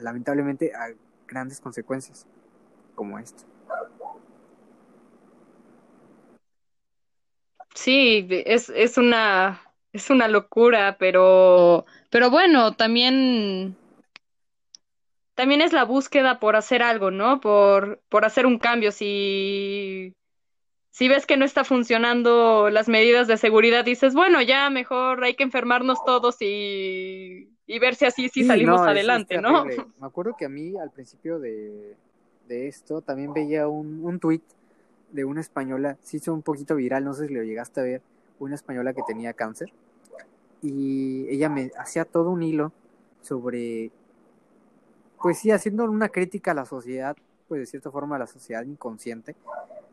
[0.00, 0.88] lamentablemente a
[1.28, 2.26] grandes consecuencias
[2.94, 3.44] como esto.
[7.74, 9.60] Sí, es, es una
[9.92, 13.76] es una locura, pero pero bueno, también
[15.34, 17.40] también es la búsqueda por hacer algo, ¿no?
[17.40, 18.92] Por por hacer un cambio.
[18.92, 20.14] Si
[20.90, 25.34] si ves que no está funcionando las medidas de seguridad, dices, bueno, ya mejor hay
[25.34, 29.64] que enfermarnos todos y, ver si así sí, salimos adelante, ¿no?
[29.64, 31.96] Me acuerdo que a mí al principio de,
[32.48, 34.44] esto también veía un, un tuit
[35.14, 38.02] de una española, se hizo un poquito viral, no sé si lo llegaste a ver,
[38.40, 39.72] una española que tenía cáncer
[40.60, 42.72] y ella me hacía todo un hilo
[43.22, 43.92] sobre,
[45.22, 48.64] pues sí, haciendo una crítica a la sociedad, pues de cierta forma a la sociedad
[48.64, 49.36] inconsciente,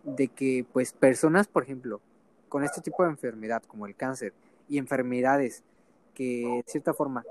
[0.04, 2.02] de que pues personas, por ejemplo,
[2.50, 4.34] con este tipo de enfermedad como el cáncer
[4.68, 5.64] y enfermedades
[6.16, 7.24] que de cierta forma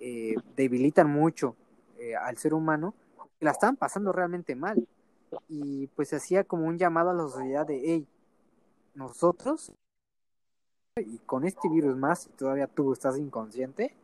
[0.00, 1.56] eh, debilitan mucho
[1.98, 2.94] eh, al ser humano,
[3.40, 4.88] la estaban pasando realmente mal.
[5.48, 8.06] Y pues hacía como un llamado a la sociedad de, hey,
[8.94, 9.72] nosotros,
[10.96, 13.94] y con este virus más, todavía tú estás inconsciente.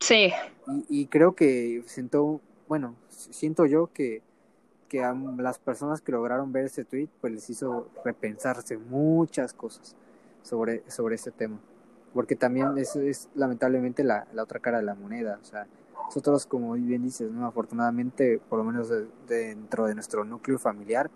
[0.00, 0.32] sí.
[0.88, 4.22] Y, y creo que siento, bueno, siento yo que
[4.88, 9.96] que a las personas que lograron ver ese tweet pues les hizo repensarse muchas cosas
[10.42, 11.58] sobre, sobre este tema.
[12.12, 15.40] Porque también eso es lamentablemente la, la otra cara de la moneda.
[15.42, 15.66] O sea,
[16.04, 17.46] nosotros, como bien dices, ¿no?
[17.46, 18.90] afortunadamente, por lo menos
[19.26, 21.10] dentro de nuestro núcleo familiar,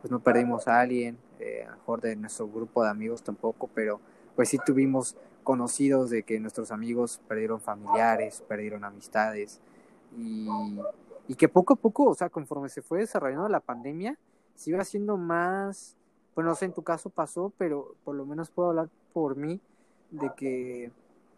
[0.00, 3.68] pues no perdimos a alguien, eh, a lo mejor de nuestro grupo de amigos tampoco,
[3.74, 4.00] pero
[4.34, 9.60] pues sí tuvimos conocidos de que nuestros amigos perdieron familiares, perdieron amistades
[10.16, 10.48] y
[11.28, 14.18] y que poco a poco, o sea, conforme se fue desarrollando la pandemia,
[14.54, 15.96] se iba haciendo más,
[16.34, 19.60] bueno, no sé, en tu caso pasó, pero por lo menos puedo hablar por mí,
[20.10, 20.90] de que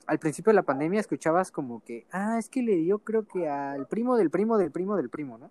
[0.06, 3.48] al principio de la pandemia escuchabas como que, ah, es que le dio creo que
[3.48, 5.50] al primo del primo del primo del primo, ¿no?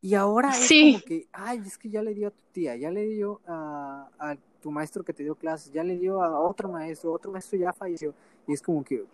[0.00, 2.90] Y ahora es como que, ay, es que ya le dio a tu tía, ya
[2.90, 6.68] le dio a, a tu maestro que te dio clases, ya le dio a otro
[6.68, 8.14] maestro, otro maestro ya falleció.
[8.46, 9.04] Y es como que,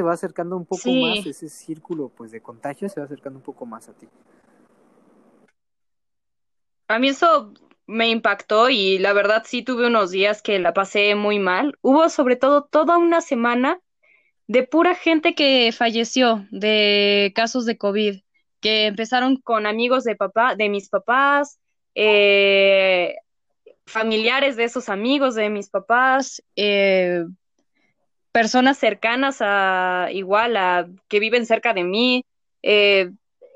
[0.00, 3.44] se va acercando un poco más ese círculo pues de contagio se va acercando un
[3.44, 4.08] poco más a ti.
[6.88, 7.52] A mí eso
[7.90, 11.76] me impactó y la verdad sí tuve unos días que la pasé muy mal.
[11.82, 13.80] Hubo sobre todo toda una semana
[14.46, 18.20] de pura gente que falleció de casos de COVID,
[18.60, 21.58] que empezaron con amigos de papá, de mis papás,
[21.94, 23.16] eh,
[23.86, 27.24] familiares de esos amigos de mis papás, eh,
[28.32, 32.24] personas cercanas a igual a que viven cerca de mí.
[32.62, 33.10] Eh,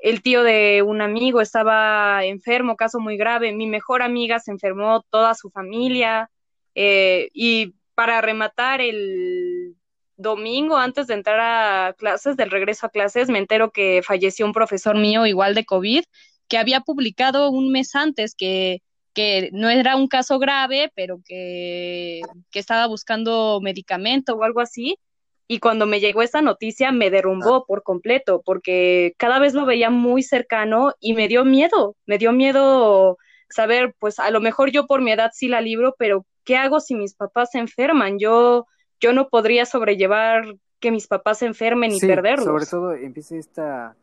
[0.05, 3.53] el tío de un amigo estaba enfermo, caso muy grave.
[3.53, 6.29] Mi mejor amiga se enfermó, toda su familia.
[6.75, 9.75] Eh, y para rematar el
[10.15, 14.53] domingo, antes de entrar a clases, del regreso a clases, me entero que falleció un
[14.53, 16.03] profesor mío igual de COVID,
[16.47, 18.83] que había publicado un mes antes que,
[19.15, 24.99] que no era un caso grave, pero que, que estaba buscando medicamento o algo así.
[25.47, 29.89] Y cuando me llegó esa noticia me derrumbó por completo, porque cada vez lo veía
[29.89, 33.17] muy cercano y me dio miedo, me dio miedo
[33.49, 36.79] saber, pues a lo mejor yo por mi edad sí la libro, pero ¿qué hago
[36.79, 38.17] si mis papás se enferman?
[38.17, 38.65] Yo
[38.99, 42.45] yo no podría sobrellevar que mis papás se enfermen y perderlos.
[42.45, 43.95] Sobre todo empieza esta,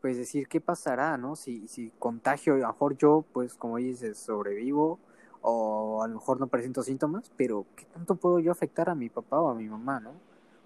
[0.00, 1.36] pues decir, ¿qué pasará, no?
[1.36, 4.98] Si, si contagio, a lo mejor yo, pues como dices, sobrevivo
[5.40, 9.08] o a lo mejor no presento síntomas, pero ¿qué tanto puedo yo afectar a mi
[9.08, 10.12] papá o a mi mamá, no?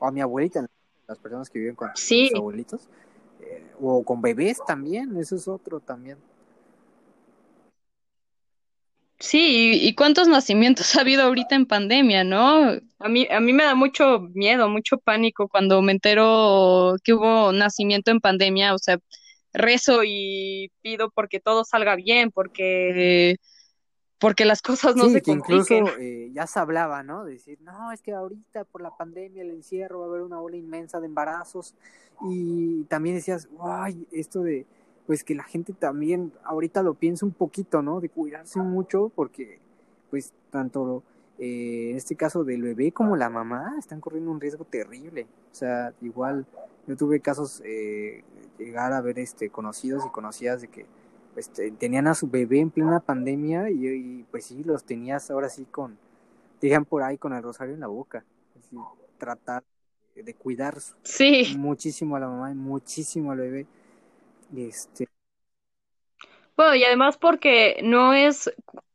[0.02, 0.66] O a mi abuelita,
[1.06, 2.28] las personas que viven con sí.
[2.30, 2.88] sus abuelitos,
[3.40, 6.18] eh, o con bebés también, eso es otro también.
[9.20, 12.72] Sí, y, cuántos nacimientos ha habido ahorita en pandemia, ¿no?
[12.98, 17.52] A mí, a mí me da mucho miedo, mucho pánico cuando me entero que hubo
[17.52, 18.98] nacimiento en pandemia, o sea,
[19.52, 23.36] rezo y pido porque todo salga bien, porque
[24.22, 25.78] porque las cosas no se compliquen.
[25.78, 27.24] Incluso eh, ya se hablaba, ¿no?
[27.24, 30.40] De decir, no, es que ahorita por la pandemia, el encierro, va a haber una
[30.40, 31.74] ola inmensa de embarazos.
[32.22, 34.64] Y también decías, guay, esto de
[35.08, 38.00] pues que la gente también ahorita lo piensa un poquito, ¿no?
[38.00, 39.58] De cuidarse mucho porque
[40.08, 41.02] pues tanto
[41.40, 45.26] eh, en este caso del bebé como la mamá están corriendo un riesgo terrible.
[45.50, 46.46] O sea, igual
[46.86, 48.22] yo tuve casos, eh,
[48.56, 50.86] llegar a ver este conocidos y conocidas de que
[51.34, 55.64] pues, tenían a su bebé en plena pandemia y, pues sí, los tenías ahora sí
[55.64, 55.98] con,
[56.60, 58.24] digan por ahí con el rosario en la boca.
[59.18, 59.62] tratar
[60.14, 61.54] de cuidar sí.
[61.56, 63.66] muchísimo a la mamá y muchísimo al bebé
[64.56, 65.08] este...
[66.56, 68.52] Bueno, y además porque no es,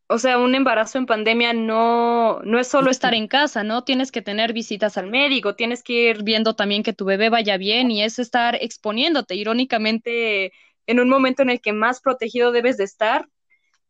[0.07, 3.83] o sea, un embarazo en pandemia no, no es solo estar en casa, ¿no?
[3.83, 7.57] Tienes que tener visitas al médico, tienes que ir viendo también que tu bebé vaya
[7.57, 9.33] bien y es estar exponiéndote.
[9.35, 10.53] Irónicamente,
[10.87, 13.29] en un momento en el que más protegido debes de estar,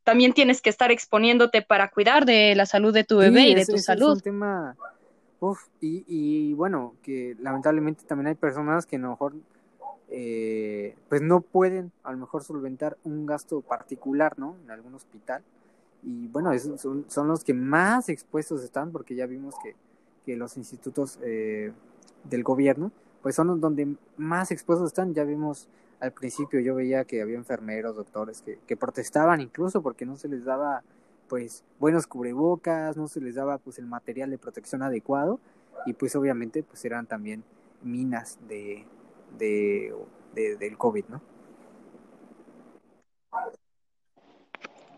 [0.04, 3.66] también tienes que estar exponiéndote para cuidar de la salud de tu bebé y de
[3.66, 4.12] tu salud.
[4.12, 4.76] Es un tema,
[5.40, 9.34] uf, y, y bueno, que lamentablemente también hay personas que a lo mejor
[10.10, 14.56] eh, pues no pueden a lo mejor solventar un gasto particular, ¿no?
[14.64, 15.44] En algún hospital.
[16.04, 19.76] Y bueno, esos son, son los que más expuestos están porque ya vimos que,
[20.26, 21.74] que los institutos eh,
[22.24, 25.14] del gobierno, pues son los donde más expuestos están.
[25.14, 25.68] Ya vimos
[26.00, 30.28] al principio, yo veía que había enfermeros, doctores que, que protestaban incluso porque no se
[30.28, 30.84] les daba
[31.28, 35.40] pues buenos cubrebocas, no se les daba pues el material de protección adecuado
[35.86, 37.44] y pues obviamente pues eran también
[37.82, 38.86] minas de,
[39.38, 39.94] de,
[40.34, 41.22] del COVID, ¿no?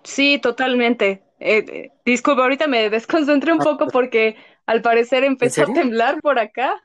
[0.04, 1.24] Sí, totalmente.
[1.40, 4.36] Eh, eh, disculpa, ahorita me desconcentré un poco porque
[4.66, 6.76] al parecer empezó a temblar por acá.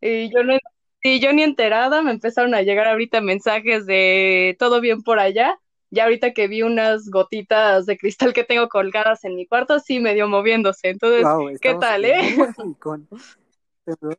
[0.00, 0.56] Y yo no,
[1.02, 5.58] y yo ni enterada, me empezaron a llegar ahorita mensajes de todo bien por allá.
[5.90, 10.00] Ya ahorita que vi unas gotitas de cristal que tengo colgadas en mi cuarto, sí
[10.00, 10.88] medio moviéndose.
[10.88, 11.26] Entonces,
[11.60, 12.16] ¿qué tal, eh?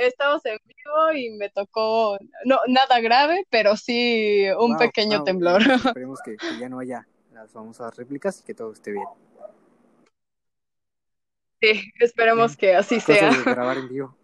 [0.00, 5.60] estamos en vivo y me tocó, no, nada grave, pero sí un pequeño temblor.
[5.84, 9.06] Esperemos que, ya no haya las famosas réplicas y que todo esté bien.
[11.60, 13.32] Sí, esperemos que así sea.
[13.44, 14.16] grabar en vivo.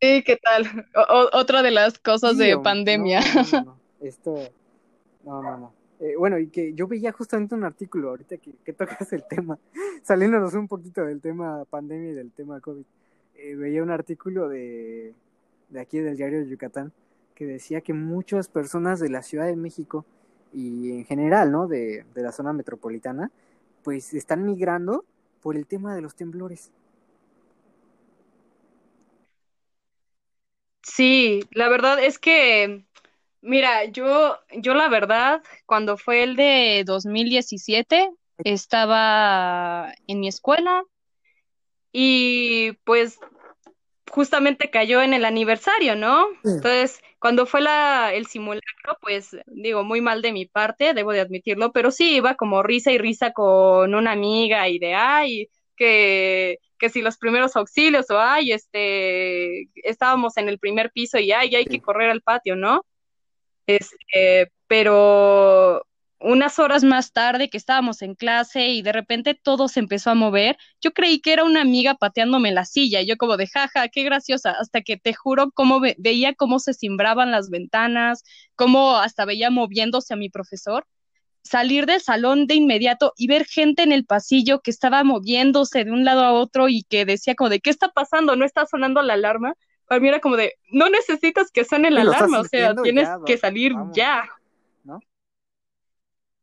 [0.00, 0.64] Sí, ¿qué tal?
[1.32, 3.20] otra de las cosas de pandemia.
[4.00, 4.34] Esto,
[5.24, 5.72] no, no, no.
[6.00, 9.58] Eh, bueno, y que yo veía justamente un artículo ahorita que, que tocas el tema,
[10.02, 12.84] saliéndonos un poquito del tema pandemia y del tema COVID.
[13.34, 15.12] Eh, veía un artículo de,
[15.68, 16.92] de aquí del diario de Yucatán
[17.34, 20.06] que decía que muchas personas de la Ciudad de México
[20.52, 21.68] y en general, ¿no?
[21.68, 23.30] De, de la zona metropolitana,
[23.82, 25.04] pues están migrando
[25.42, 26.70] por el tema de los temblores.
[30.82, 32.84] Sí, la verdad es que
[33.42, 38.10] Mira, yo, yo la verdad, cuando fue el de 2017,
[38.44, 40.84] estaba en mi escuela
[41.90, 43.18] y pues
[44.10, 46.26] justamente cayó en el aniversario, ¿no?
[46.44, 51.20] Entonces, cuando fue la, el simulacro, pues digo, muy mal de mi parte, debo de
[51.20, 56.58] admitirlo, pero sí iba como risa y risa con una amiga y de, ay, que,
[56.80, 61.54] que si los primeros auxilios o, ay, este, estábamos en el primer piso y, ay,
[61.54, 62.84] hay que correr al patio, ¿no?
[63.66, 65.86] Este, pero
[66.20, 70.14] unas horas más tarde que estábamos en clase y de repente todo se empezó a
[70.14, 73.88] mover, yo creí que era una amiga pateándome la silla, y yo como de jaja,
[73.88, 78.22] qué graciosa, hasta que te juro cómo veía cómo se cimbraban las ventanas,
[78.54, 80.86] cómo hasta veía moviéndose a mi profesor,
[81.42, 85.90] salir del salón de inmediato y ver gente en el pasillo que estaba moviéndose de
[85.90, 88.36] un lado a otro y que decía como de, ¿qué está pasando?
[88.36, 89.54] ¿No está sonando la alarma?
[89.86, 93.38] Para mí era como de, no necesitas que suene la alarma, o sea, tienes que
[93.38, 94.28] salir ya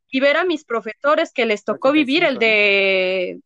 [0.10, 3.40] y ver a mis profesores que les tocó vivir el de, el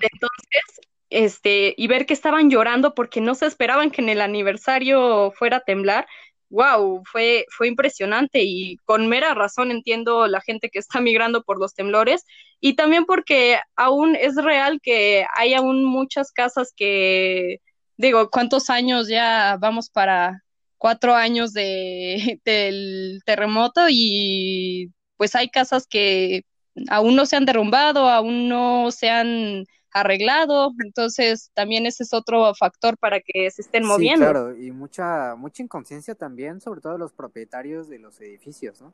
[0.00, 4.20] de entonces, este, y ver que estaban llorando porque no se esperaban que en el
[4.20, 6.06] aniversario fuera a temblar.
[6.52, 11.58] Wow, fue, fue impresionante y con mera razón entiendo la gente que está migrando por
[11.58, 12.24] los temblores
[12.60, 17.60] y también porque aún es real que hay aún muchas casas que,
[17.96, 20.42] digo, ¿cuántos años ya vamos para
[20.76, 26.42] cuatro años de, del terremoto y pues hay casas que
[26.90, 32.54] aún no se han derrumbado, aún no se han arreglado, entonces también ese es otro
[32.54, 34.26] factor para que se estén moviendo.
[34.26, 38.92] Sí, claro, y mucha mucha inconsciencia también, sobre todo los propietarios de los edificios, ¿no?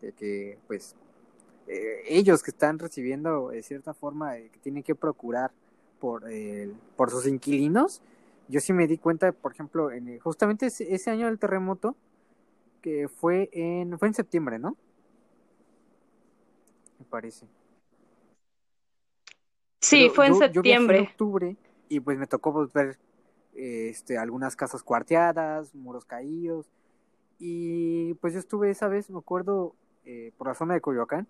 [0.00, 0.96] De que pues
[1.68, 5.52] eh, ellos que están recibiendo de cierta forma eh, que tienen que procurar
[6.00, 6.24] por
[6.96, 8.02] por sus inquilinos.
[8.48, 11.96] Yo sí me di cuenta, por ejemplo, en justamente ese, ese año del terremoto
[12.80, 14.76] que fue en fue en septiembre, ¿no?
[16.98, 17.46] me parece.
[19.88, 20.98] Sí, fue en septiembre.
[20.98, 21.56] en octubre
[21.88, 22.98] y pues me tocó pues, ver
[23.54, 26.66] este, algunas casas cuarteadas, muros caídos.
[27.38, 29.74] Y pues yo estuve esa vez, me acuerdo,
[30.04, 31.26] eh, por la zona de Coyoacán.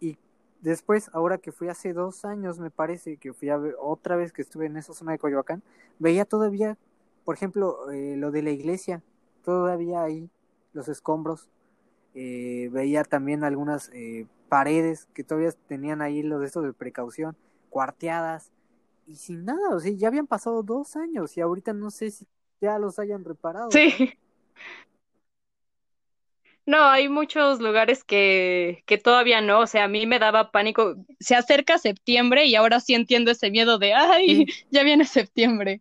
[0.00, 0.16] Y
[0.60, 4.32] después, ahora que fui hace dos años, me parece, que fui a ver, otra vez
[4.32, 5.62] que estuve en esa zona de Coyoacán,
[5.98, 6.78] veía todavía,
[7.24, 9.02] por ejemplo, eh, lo de la iglesia,
[9.44, 10.30] todavía ahí,
[10.72, 11.48] los escombros.
[12.14, 17.36] Eh, veía también algunas eh, paredes que todavía tenían ahí los de estos de precaución,
[17.70, 18.52] cuarteadas
[19.06, 22.26] y sin nada, o sea, ya habían pasado dos años y ahorita no sé si
[22.60, 23.70] ya los hayan reparado.
[23.70, 24.14] Sí.
[26.66, 30.94] No, hay muchos lugares que, que todavía no, o sea, a mí me daba pánico.
[31.18, 35.80] Se acerca septiembre y ahora sí entiendo ese miedo de, ay, ya viene septiembre.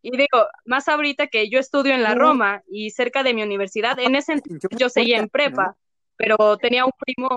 [0.00, 3.98] Y digo, más ahorita que yo estudio en la Roma y cerca de mi universidad,
[3.98, 4.40] en ese
[4.76, 5.76] yo seguía en prepa,
[6.16, 7.28] pero tenía un primo,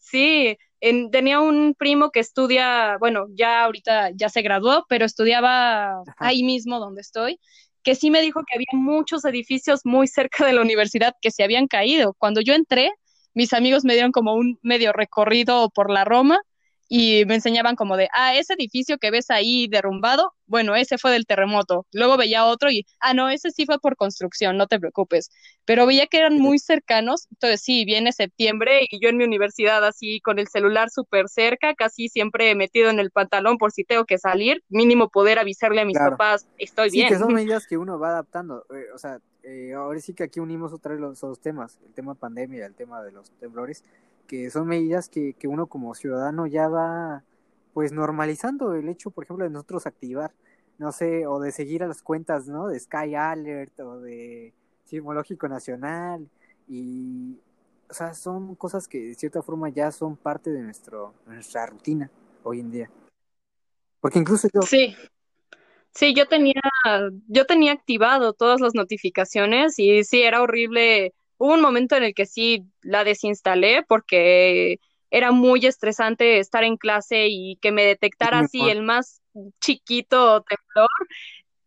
[0.00, 6.42] Sí, tenía un primo que estudia, bueno, ya ahorita ya se graduó, pero estudiaba ahí
[6.42, 7.40] mismo donde estoy,
[7.82, 11.44] que sí me dijo que había muchos edificios muy cerca de la universidad que se
[11.44, 12.14] habían caído.
[12.18, 12.90] Cuando yo entré,
[13.34, 16.40] mis amigos me dieron como un medio recorrido por la Roma
[16.88, 21.10] y me enseñaban como de, ah, ese edificio que ves ahí derrumbado, bueno, ese fue
[21.10, 21.86] del terremoto.
[21.92, 25.30] Luego veía otro y, ah, no, ese sí fue por construcción, no te preocupes.
[25.64, 29.84] Pero veía que eran muy cercanos, entonces sí, viene septiembre y yo en mi universidad
[29.84, 34.04] así con el celular súper cerca, casi siempre metido en el pantalón por si tengo
[34.04, 37.08] que salir, mínimo poder avisarle a mis papás, estoy sí, bien.
[37.08, 40.40] que son medidas que uno va adaptando, eh, o sea, eh, ahora sí que aquí
[40.40, 43.84] unimos otra vez los temas, el tema pandemia el tema de los temblores
[44.26, 47.24] que son medidas que, que uno como ciudadano ya va
[47.72, 50.32] pues normalizando el hecho, por ejemplo, de nosotros activar,
[50.78, 52.68] no sé, o de seguir a las cuentas, ¿no?
[52.68, 54.54] De Sky Alert o de
[54.84, 56.26] Sismológico Nacional
[56.68, 57.38] y,
[57.90, 62.10] o sea, son cosas que de cierta forma ya son parte de nuestro, nuestra rutina
[62.42, 62.90] hoy en día.
[64.00, 64.62] Porque incluso yo...
[64.62, 64.96] Sí,
[65.94, 66.62] sí, yo tenía,
[67.28, 72.14] yo tenía activado todas las notificaciones y sí, era horrible Hubo un momento en el
[72.14, 74.78] que sí la desinstalé porque
[75.10, 79.20] era muy estresante estar en clase y que me detectara así el más
[79.60, 80.88] chiquito temblor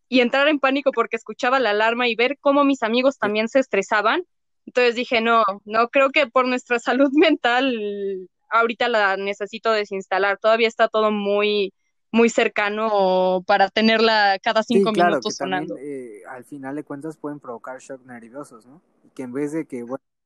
[0.08, 3.60] y entrar en pánico porque escuchaba la alarma y ver cómo mis amigos también se
[3.60, 4.24] estresaban.
[4.66, 10.38] Entonces dije, no, no creo que por nuestra salud mental ahorita la necesito desinstalar.
[10.38, 11.72] Todavía está todo muy
[12.12, 15.76] muy cercano para tenerla cada cinco minutos sonando.
[15.78, 18.82] Eh, al final de cuentas pueden provocar shock nerviosos, ¿no?
[19.14, 19.84] que en vez de que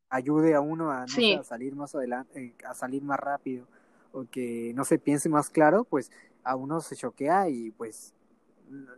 [0.08, 1.06] ayude a uno a,
[1.42, 3.66] salir más adelante, eh, a salir más rápido
[4.12, 6.10] o que no se piense más claro, pues
[6.44, 8.14] a uno se choquea y pues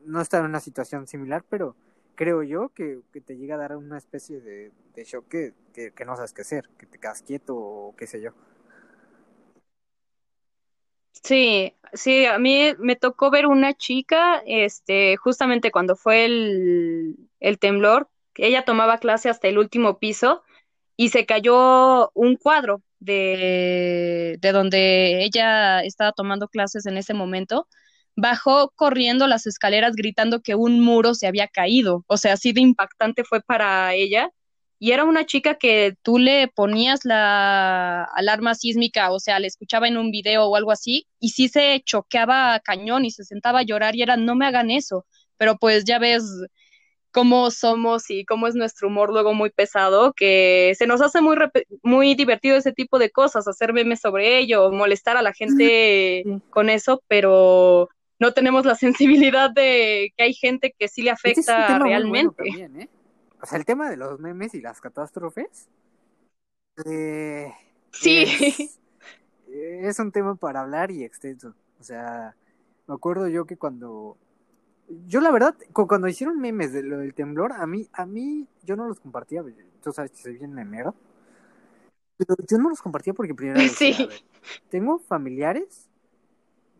[0.04, 1.74] no está en una situación similar, pero
[2.14, 6.04] creo yo que, que te llega a dar una especie de, de shock que, que,
[6.04, 8.32] no sabes qué hacer, que te quedas quieto o qué sé yo.
[11.22, 17.58] Sí, sí, a mí me tocó ver una chica, este, justamente cuando fue el, el
[17.58, 20.42] temblor, ella tomaba clase hasta el último piso
[20.96, 27.68] y se cayó un cuadro de, de donde ella estaba tomando clases en ese momento.
[28.16, 32.04] Bajó corriendo las escaleras gritando que un muro se había caído.
[32.08, 34.32] O sea, así de impactante fue para ella.
[34.78, 39.88] Y era una chica que tú le ponías la alarma sísmica, o sea, le escuchaba
[39.88, 43.62] en un video o algo así, y sí se choqueaba cañón y se sentaba a
[43.62, 45.06] llorar y era, no me hagan eso,
[45.36, 46.24] pero pues ya ves
[47.10, 51.36] cómo somos y cómo es nuestro humor luego muy pesado, que se nos hace muy,
[51.82, 56.68] muy divertido ese tipo de cosas, hacer memes sobre ello, molestar a la gente con
[56.68, 58.74] eso, pero no tenemos la
[59.32, 62.44] sensibilidad de que hay gente que sí le afecta realmente.
[62.44, 62.88] ¿eh?
[63.40, 65.68] O sea, el tema de los memes y las catástrofes.
[66.84, 67.52] Eh,
[67.92, 68.70] sí.
[69.48, 71.54] Es, un tema para hablar y extenso.
[71.80, 72.34] O sea,
[72.86, 74.16] me acuerdo yo que cuando.
[75.06, 78.76] Yo, la verdad, cuando hicieron memes de lo del temblor, a mí, a mí, yo
[78.76, 79.44] no los compartía.
[79.82, 80.94] Tú sabes que soy bien memero.
[82.18, 83.60] Pero yo no los compartía porque primero.
[83.68, 84.08] sí.
[84.70, 85.90] tengo familiares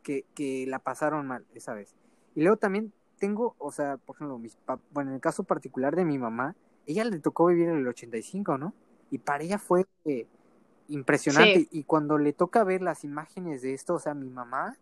[0.02, 1.94] que, que la pasaron mal esa vez.
[2.34, 4.56] Y luego también tengo, o sea, por ejemplo, mis
[4.92, 6.54] bueno, en el caso particular de mi mamá,
[6.86, 8.72] ella le tocó vivir en el 85, ¿no?
[9.10, 10.26] Y para ella fue eh,
[10.88, 11.68] impresionante.
[11.70, 14.76] Y cuando le toca ver las imágenes de esto, o sea, mi mamá,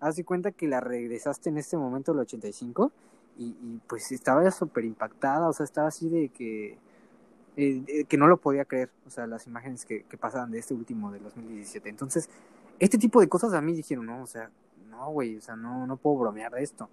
[0.00, 2.92] hace cuenta que la regresaste en este momento el 85
[3.38, 6.78] y, y pues estaba súper impactada, o sea, estaba así de que,
[7.56, 10.74] eh, que no lo podía creer, o sea, las imágenes que, que pasaban de este
[10.74, 11.88] último, del 2017.
[11.88, 12.28] Entonces,
[12.78, 14.50] este tipo de cosas a mí dijeron, no, o sea,
[14.90, 16.88] no, güey, o sea, no, no puedo bromear de esto.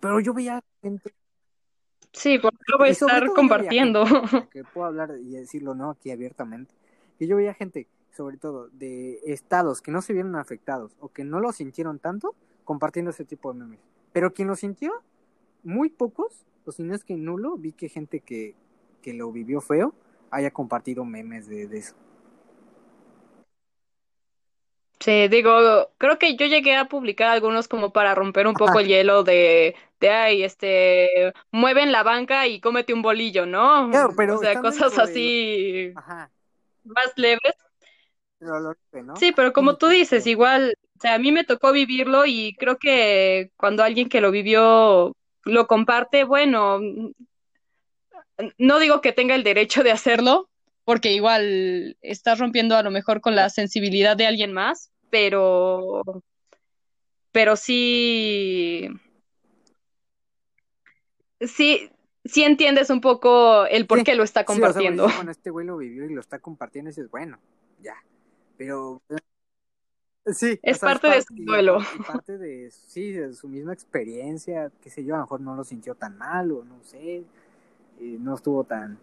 [0.00, 1.14] Pero yo veía gente.
[2.12, 4.04] Sí, porque lo voy a estar compartiendo.
[4.52, 5.90] que puedo hablar y decirlo, ¿no?
[5.90, 6.74] Aquí abiertamente.
[7.18, 11.24] Que yo veía gente, sobre todo, de estados que no se vieron afectados o que
[11.24, 12.34] no lo sintieron tanto,
[12.64, 13.80] compartiendo ese tipo de memes.
[14.12, 14.92] Pero quien lo sintió,
[15.62, 18.54] muy pocos, o si no es que nulo, vi que gente que,
[19.02, 19.94] que lo vivió feo
[20.30, 21.94] haya compartido memes de, de eso.
[25.00, 28.86] Sí, digo, creo que yo llegué a publicar algunos como para romper un poco el
[28.86, 33.88] hielo de, de ay, este, mueven la banca y cómete un bolillo, ¿no?
[33.90, 35.94] Claro, pero o sea, cosas así
[36.84, 37.54] más leves.
[39.16, 42.78] Sí, pero como tú dices, igual, o sea, a mí me tocó vivirlo y creo
[42.78, 46.78] que cuando alguien que lo vivió lo comparte, bueno,
[48.58, 50.49] no digo que tenga el derecho de hacerlo,
[50.90, 56.02] porque igual estás rompiendo a lo mejor con la sensibilidad de alguien más, pero,
[57.30, 58.88] pero sí,
[61.40, 61.88] sí,
[62.24, 65.08] sí entiendes un poco el por qué lo está compartiendo.
[65.08, 67.38] Sí, bueno, este güey lo vivió y lo está compartiendo y dices, bueno,
[67.80, 67.94] ya,
[68.56, 69.00] pero...
[70.26, 71.78] Sí, es parte de su duelo.
[72.04, 75.62] parte de, sí, de su misma experiencia, qué sé yo, a lo mejor no lo
[75.62, 77.18] sintió tan mal o no sé,
[78.00, 78.98] eh, no estuvo tan,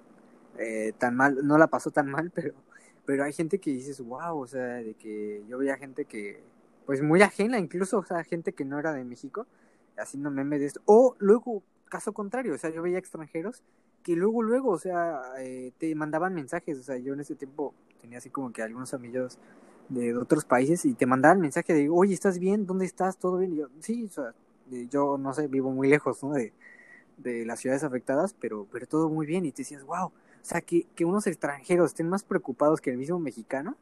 [0.58, 2.54] eh, tan mal, no la pasó tan mal, pero
[3.08, 6.44] pero hay gente que dices, wow, o sea, de que yo veía gente que,
[6.86, 9.48] pues muy ajena, incluso, o sea, gente que no era de México,
[9.98, 10.82] haciendo memes de esto.
[10.86, 13.64] O luego, caso contrario, o sea, yo veía extranjeros
[14.04, 17.74] que luego, luego, o sea, eh, te mandaban mensajes, o sea, yo en ese tiempo
[18.02, 19.40] tenía así como que algunos amigos
[19.88, 22.66] de otros países y te mandaban mensaje de, oye, ¿estás bien?
[22.66, 23.18] ¿Dónde estás?
[23.18, 23.54] ¿Todo bien?
[23.54, 24.34] Y yo, sí, o sea,
[24.92, 26.34] yo no sé, vivo muy lejos, ¿no?
[26.34, 26.52] De,
[27.16, 30.12] de las ciudades afectadas, pero, pero todo muy bien y te decías, wow,
[30.48, 33.76] o sea, que, que unos extranjeros estén más preocupados que el mismo mexicano.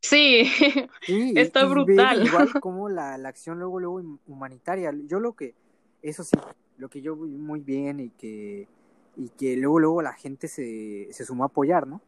[0.00, 0.44] Sí,
[1.34, 2.24] está brutal.
[2.24, 4.94] igual como la, la acción luego, luego humanitaria.
[5.08, 5.56] Yo lo que,
[6.02, 6.36] eso sí,
[6.76, 8.68] lo que yo vi muy bien y que,
[9.16, 12.00] y que luego, luego la gente se, se sumó a apoyar, ¿no?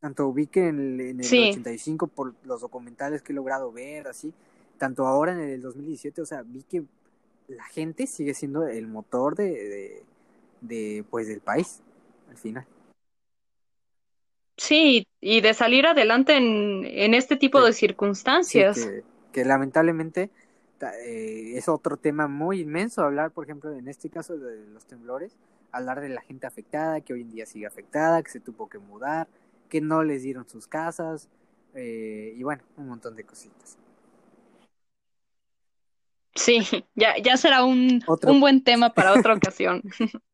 [0.00, 4.08] Tanto vi que en el, en el 85 por los documentales que he logrado ver,
[4.08, 4.34] así,
[4.78, 6.82] tanto ahora en el 2017, o sea, vi que
[7.46, 10.11] la gente sigue siendo el motor de, de
[11.10, 11.82] pues del país
[12.28, 12.66] al final.
[14.56, 18.88] Sí, y de salir adelante en, en este tipo de circunstancias.
[19.32, 20.30] que, lamentablemente
[21.04, 25.36] eh, es otro tema muy inmenso hablar, por ejemplo, en este caso de los temblores,
[25.70, 28.78] hablar de la gente afectada, que hoy en día sigue afectada, que se tuvo que
[28.78, 29.26] mudar,
[29.68, 31.28] que no les dieron sus casas,
[31.74, 33.78] eh, y bueno, un montón de cositas.
[36.34, 36.62] Sí,
[36.94, 39.82] ya, ya será un, un buen tema para otra ocasión.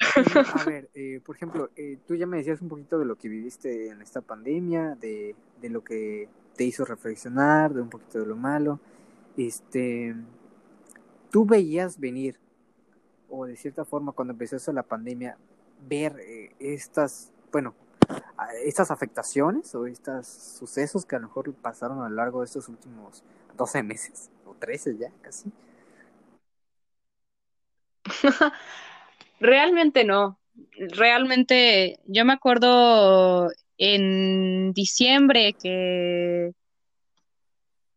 [0.00, 3.28] A ver, eh, por ejemplo, eh, tú ya me decías un poquito de lo que
[3.28, 8.26] viviste en esta pandemia, de, de lo que te hizo reflexionar, de un poquito de
[8.26, 8.80] lo malo.
[9.36, 10.14] Este,
[11.30, 12.38] tú veías venir,
[13.30, 15.36] o de cierta forma cuando empezó eso la pandemia,
[15.88, 17.74] ver eh, estas, bueno,
[18.64, 22.68] estas afectaciones o estos sucesos que a lo mejor pasaron a lo largo de estos
[22.68, 23.22] últimos
[23.56, 25.52] 12 meses, o 13 ya, casi.
[29.40, 30.38] Realmente no.
[30.76, 36.52] Realmente yo me acuerdo en diciembre que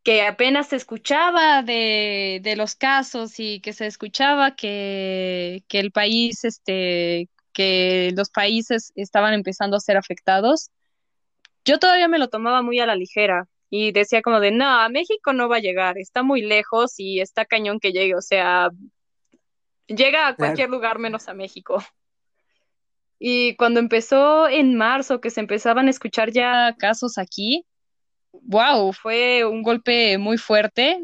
[0.04, 5.92] que apenas se escuchaba de, de los casos y que se escuchaba que, que el
[5.92, 10.72] país, este, que los países estaban empezando a ser afectados,
[11.64, 14.90] yo todavía me lo tomaba muy a la ligera y decía como de, no, a
[14.90, 18.72] México no va a llegar, está muy lejos y está cañón que llegue, o sea,
[19.88, 21.84] llega a cualquier lugar menos a México.
[23.20, 27.66] Y cuando empezó en marzo, que se empezaban a escuchar ya casos aquí,
[28.34, 31.02] wow, fue un golpe muy fuerte,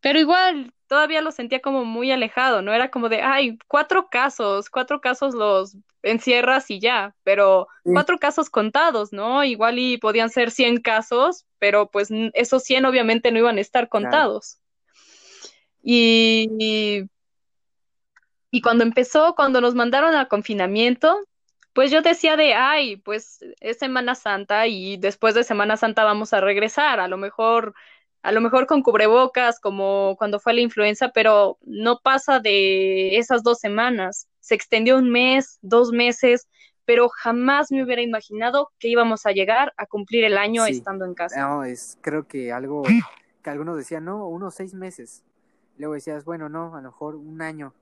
[0.00, 4.70] pero igual todavía lo sentía como muy alejado, no era como de, ay, cuatro casos,
[4.70, 9.42] cuatro casos los encierras y ya, pero cuatro casos contados, ¿no?
[9.44, 13.88] Igual y podían ser 100 casos, pero pues esos 100 obviamente no iban a estar
[13.88, 14.58] contados.
[15.82, 17.04] Y, y
[18.60, 21.24] cuando empezó, cuando nos mandaron al confinamiento,
[21.72, 26.32] pues yo decía de, ay, pues es Semana Santa y después de Semana Santa vamos
[26.32, 27.74] a regresar, a lo mejor,
[28.22, 33.42] a lo mejor con cubrebocas, como cuando fue la influenza, pero no pasa de esas
[33.42, 34.28] dos semanas.
[34.38, 36.48] Se extendió un mes, dos meses,
[36.84, 41.14] pero jamás me hubiera imaginado que íbamos a llegar a cumplir el año estando en
[41.14, 41.40] casa.
[41.40, 42.84] No, es creo que algo
[43.42, 45.24] que algunos decían, no, unos seis meses.
[45.76, 47.74] Luego decías, bueno, no, a lo mejor un año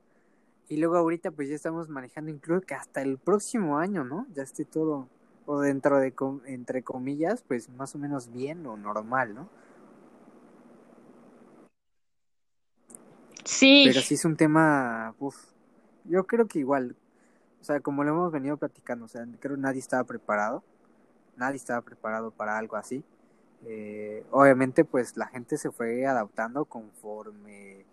[0.73, 4.27] y luego ahorita pues ya estamos manejando incluso que hasta el próximo año, ¿no?
[4.33, 5.07] Ya esté todo,
[5.45, 6.15] o dentro de,
[6.47, 9.51] entre comillas, pues más o menos bien o normal, ¿no?
[13.45, 13.85] Sí.
[13.87, 15.37] Pero sí es un tema, uf,
[16.05, 16.97] yo creo que igual,
[17.61, 20.65] o sea, como lo hemos venido platicando, o sea, creo que nadie estaba preparado,
[21.37, 23.05] nadie estaba preparado para algo así.
[23.67, 27.85] Eh, obviamente pues la gente se fue adaptando conforme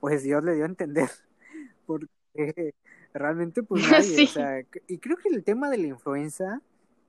[0.00, 1.08] pues Dios le dio a entender
[1.86, 2.08] porque
[3.14, 6.60] realmente pues nadie, o sea, y creo que el tema de la influenza,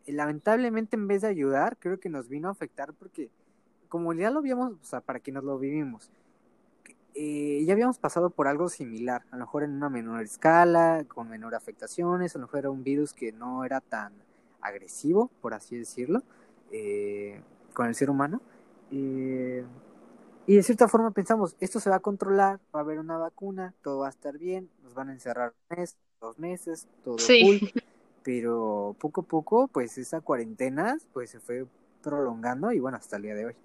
[0.06, 3.30] eh, lamentablemente en vez de ayudar, creo que nos vino a afectar porque
[3.90, 6.12] como ya lo habíamos, o sea, para quienes lo vivimos,
[7.20, 11.28] eh, ya habíamos pasado por algo similar, a lo mejor en una menor escala, con
[11.30, 14.14] menor afectaciones, a lo mejor era un virus que no era tan
[14.62, 16.22] agresivo, por así decirlo,
[16.72, 17.42] eh,
[17.74, 18.40] con el ser humano.
[18.92, 19.66] Eh,
[20.48, 23.74] y de cierta forma pensamos, esto se va a controlar, va a haber una vacuna,
[23.84, 27.60] todo va a estar bien, nos van a encerrar un mes, dos meses, todo cool.
[28.24, 31.66] Pero poco a poco, pues esa cuarentena pues se fue
[32.02, 33.56] prolongando y bueno, hasta el día de hoy.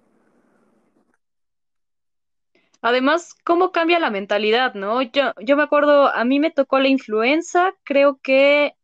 [2.81, 5.01] Además, ¿cómo cambia la mentalidad, no?
[5.01, 8.75] Yo, yo me acuerdo, a mí me tocó la influenza, creo que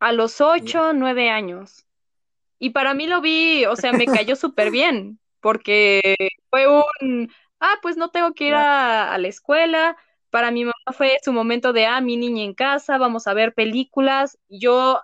[0.00, 1.86] a los ocho, nueve años.
[2.58, 6.16] Y para mí lo vi, o sea, me cayó súper bien, porque
[6.50, 7.30] fue un,
[7.60, 9.96] ah, pues no tengo que ir a, la escuela.
[10.30, 13.54] Para mi mamá fue su momento de, ah, mi niña en casa, vamos a ver
[13.54, 14.38] películas.
[14.48, 15.00] Yo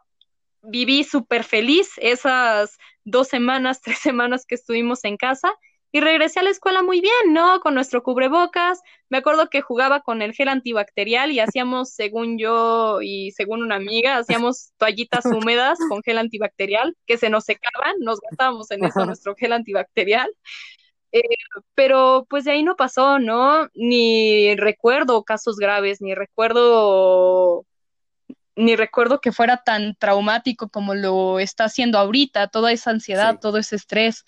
[0.62, 5.54] viví súper feliz esas dos semanas, tres semanas que estuvimos en casa
[5.94, 7.60] y regresé a la escuela muy bien, ¿no?
[7.60, 8.80] Con nuestro cubrebocas.
[9.10, 13.76] Me acuerdo que jugaba con el gel antibacterial y hacíamos, según yo y según una
[13.76, 19.06] amiga, hacíamos toallitas húmedas con gel antibacterial que se nos secaban, nos gastábamos en eso
[19.06, 20.28] nuestro gel antibacterial.
[21.12, 21.22] Eh,
[21.76, 23.68] pero pues de ahí no pasó, ¿no?
[23.74, 27.64] Ni recuerdo casos graves, ni recuerdo
[28.56, 33.58] ni recuerdo que fuera tan traumático como lo está haciendo ahorita, toda esa ansiedad, todo
[33.58, 34.24] ese estrés.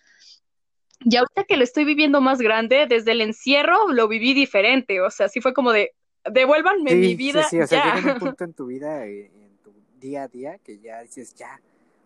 [1.00, 5.10] Y ahorita que lo estoy viviendo más grande, desde el encierro lo viví diferente, o
[5.10, 5.92] sea, sí fue como de,
[6.30, 7.42] devuélvanme mi vida.
[7.44, 10.58] Sí, sí, o sea, llega un punto en tu vida, en tu día a día,
[10.58, 11.60] que ya dices, ya,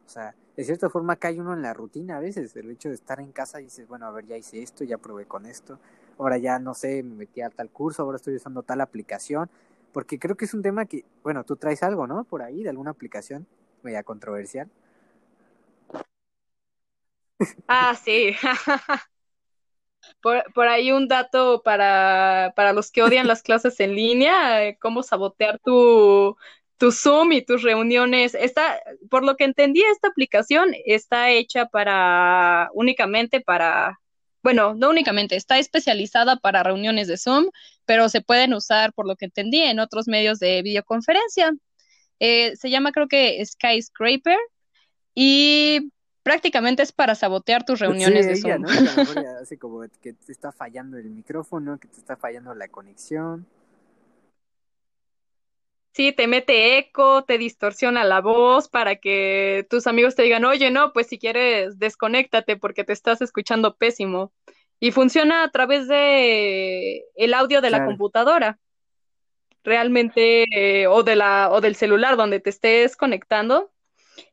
[0.05, 2.97] o sea, de cierta forma cae uno en la rutina a veces, el hecho de
[2.97, 5.79] estar en casa y dices, bueno, a ver, ya hice esto, ya probé con esto,
[6.19, 9.49] ahora ya no sé, me metí a tal curso, ahora estoy usando tal aplicación,
[9.93, 12.25] porque creo que es un tema que, bueno, tú traes algo, ¿no?
[12.25, 13.47] Por ahí, de alguna aplicación,
[13.83, 14.69] media controversial.
[17.69, 18.35] Ah, sí.
[20.23, 24.77] Por, por, ahí un dato para, para los que odian las clases en línea, eh,
[24.79, 26.37] cómo sabotear tu,
[26.81, 28.35] tu Zoom y tus reuniones.
[28.35, 28.81] Está,
[29.11, 34.01] por lo que entendí, esta aplicación está hecha para únicamente para,
[34.43, 37.51] bueno, no únicamente, está especializada para reuniones de Zoom,
[37.85, 41.53] pero se pueden usar, por lo que entendí, en otros medios de videoconferencia.
[42.19, 44.39] Eh, se llama creo que Skyscraper
[45.15, 45.91] y
[46.23, 48.65] prácticamente es para sabotear tus reuniones de Zoom.
[49.41, 53.47] así como que te está fallando el micrófono, que te está fallando la conexión.
[55.93, 60.71] Sí, te mete eco, te distorsiona la voz para que tus amigos te digan, oye,
[60.71, 64.33] no, pues si quieres, desconéctate porque te estás escuchando pésimo.
[64.79, 68.59] Y funciona a través de el audio de la computadora.
[69.63, 73.71] Realmente, eh, o de la, o del celular donde te estés conectando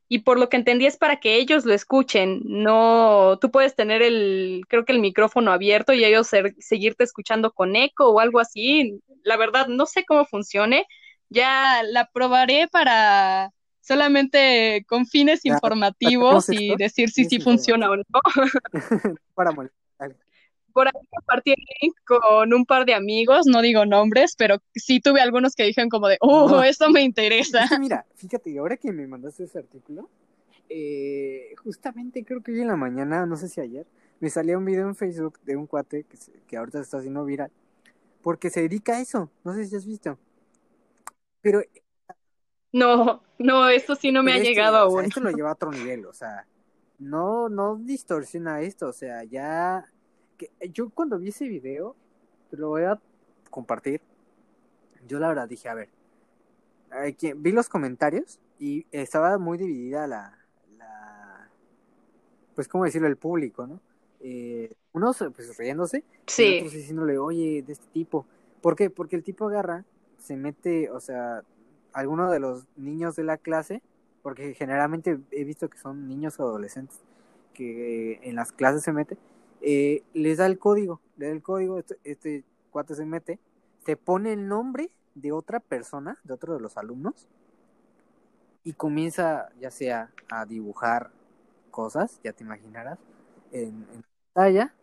[0.10, 4.02] y por lo que entendí es para que ellos lo escuchen, no, tú puedes tener
[4.02, 8.40] el, creo que el micrófono abierto y ellos ser, seguirte escuchando con eco o algo
[8.40, 9.00] así.
[9.24, 10.86] La verdad, no sé cómo funcione.
[11.30, 13.52] Ya la probaré para
[13.82, 18.04] solamente con fines informativos y decir si sí, funciona o no.
[19.36, 19.52] para
[20.78, 25.00] por ahí compartí el link con un par de amigos, no digo nombres, pero sí
[25.00, 27.66] tuve algunos que dijeron como de, oh, esto me interesa.
[27.80, 30.08] mira, fíjate, ahora que me mandaste ese artículo,
[30.70, 33.88] eh, justamente creo que hoy en la mañana, no sé si ayer,
[34.20, 36.16] me salía un video en Facebook de un cuate que,
[36.46, 37.50] que ahorita se está haciendo viral,
[38.22, 40.20] porque se dedica a eso, no sé si has visto.
[41.42, 41.64] Pero...
[42.72, 45.06] No, no, eso sí no me ha llegado aún.
[45.06, 46.46] esto lo lleva a otro nivel, o sea,
[47.00, 49.84] no, no distorsiona esto, o sea, ya
[50.40, 51.96] eh, yo cuando vi ese video,
[52.50, 53.00] te lo voy a
[53.50, 54.02] compartir.
[55.08, 55.90] Yo la verdad dije, a ver,
[57.38, 60.38] vi los comentarios y estaba muy dividida la,
[60.78, 61.50] la
[62.56, 63.80] pues cómo decirlo, el público, ¿no?
[64.20, 66.04] Eh, unos pues riéndose,
[66.38, 68.26] y otros diciéndole, oye, de este tipo.
[68.62, 68.90] ¿Por qué?
[68.90, 69.86] Porque el tipo agarra,
[70.18, 71.44] se mete, o sea,
[71.94, 73.82] alguno de los niños de la clase,
[74.24, 77.00] porque generalmente he visto que son niños o adolescentes
[77.54, 79.18] que en las clases se mete,
[79.62, 83.40] eh, les da el código, le da el código, este, este cuate se mete,
[83.86, 87.28] se pone el nombre de otra persona, de otro de los alumnos,
[88.64, 91.10] y comienza ya sea a dibujar
[91.72, 93.00] cosas, ya te imaginarás,
[93.52, 93.86] en,
[94.34, 94.74] pantalla,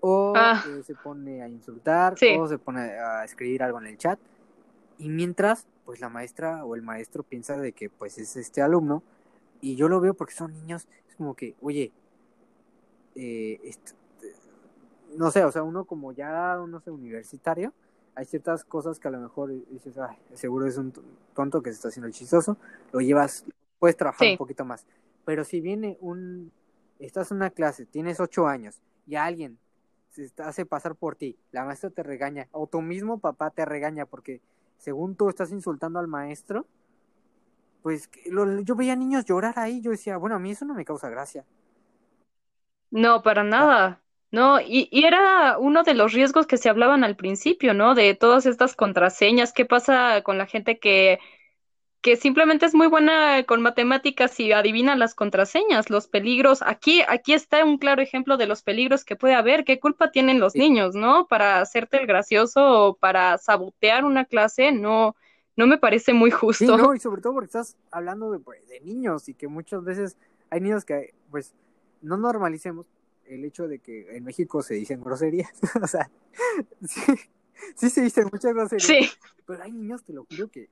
[0.00, 0.62] o ah.
[0.68, 4.18] eh, se pone a insultar, o se pone a escribir algo en el chat,
[4.98, 9.02] y mientras, pues la maestra o el maestro piensa de que pues es este alumno,
[9.60, 11.92] y yo lo veo porque son niños, es como que, oye,
[13.14, 13.92] eh, esto,
[15.16, 17.72] no sé, o sea, uno como ya, no sé, universitario,
[18.14, 20.92] hay ciertas cosas que a lo mejor dices, ay, seguro es un
[21.34, 22.56] tonto que se está haciendo el chistoso,
[22.92, 23.44] lo llevas,
[23.78, 24.86] puedes trabajar un poquito más.
[25.24, 26.52] Pero si viene un,
[26.98, 29.58] estás en una clase, tienes ocho años y alguien
[30.10, 34.04] se hace pasar por ti, la maestra te regaña, o tu mismo papá te regaña
[34.04, 34.40] porque
[34.76, 36.66] según tú estás insultando al maestro,
[37.82, 38.10] pues
[38.64, 41.44] yo veía niños llorar ahí, yo decía, bueno, a mí eso no me causa gracia.
[42.90, 44.01] No, para nada.
[44.32, 47.94] No, y, y, era uno de los riesgos que se hablaban al principio, ¿no?
[47.94, 51.20] De todas estas contraseñas, qué pasa con la gente que,
[52.00, 56.62] que simplemente es muy buena con matemáticas y adivina las contraseñas, los peligros.
[56.62, 59.64] Aquí, aquí está un claro ejemplo de los peligros que puede haber.
[59.64, 61.26] ¿Qué culpa tienen los niños, no?
[61.26, 65.14] Para hacerte el gracioso o para sabotear una clase, no,
[65.56, 66.76] no me parece muy justo.
[66.76, 69.84] Sí, no, y sobre todo porque estás hablando de, pues, de niños y que muchas
[69.84, 70.16] veces
[70.48, 71.54] hay niños que, pues,
[72.00, 72.86] no normalicemos,
[73.34, 75.52] el hecho de que en México se dicen groserías.
[75.82, 76.10] o sea,
[77.76, 78.86] sí, se dicen muchas groserías.
[78.86, 79.10] Sí.
[79.46, 80.68] Pero hay niños, te lo juro, que,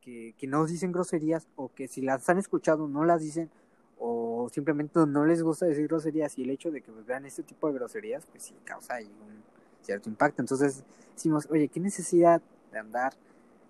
[0.00, 3.50] que, que, no dicen groserías o que si las han escuchado no las dicen
[3.98, 7.42] o simplemente no les gusta decir groserías y el hecho de que pues, vean este
[7.42, 9.42] tipo de groserías, pues sí causa ahí un
[9.82, 10.42] cierto impacto.
[10.42, 10.84] Entonces
[11.14, 12.42] decimos, oye, ¿qué necesidad
[12.72, 13.14] de andar,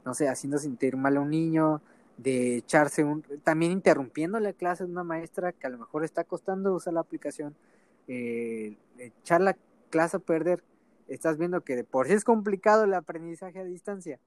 [0.04, 1.80] no sé, haciendo sentir mal a un niño?
[2.16, 6.24] de echarse un, también interrumpiendo la clase de una maestra que a lo mejor está
[6.24, 7.54] costando usar la aplicación
[8.08, 9.56] eh, echar la
[9.90, 10.62] clase a perder,
[11.08, 14.18] estás viendo que de por sí es complicado el aprendizaje a distancia,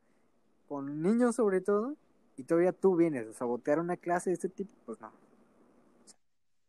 [0.67, 1.95] con niños sobre todo,
[2.37, 5.11] y todavía tú vienes a sabotear una clase de este tipo, pues no.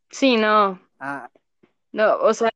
[0.09, 0.79] Sí, no.
[0.99, 1.29] Ah.
[1.91, 2.51] No, o sea,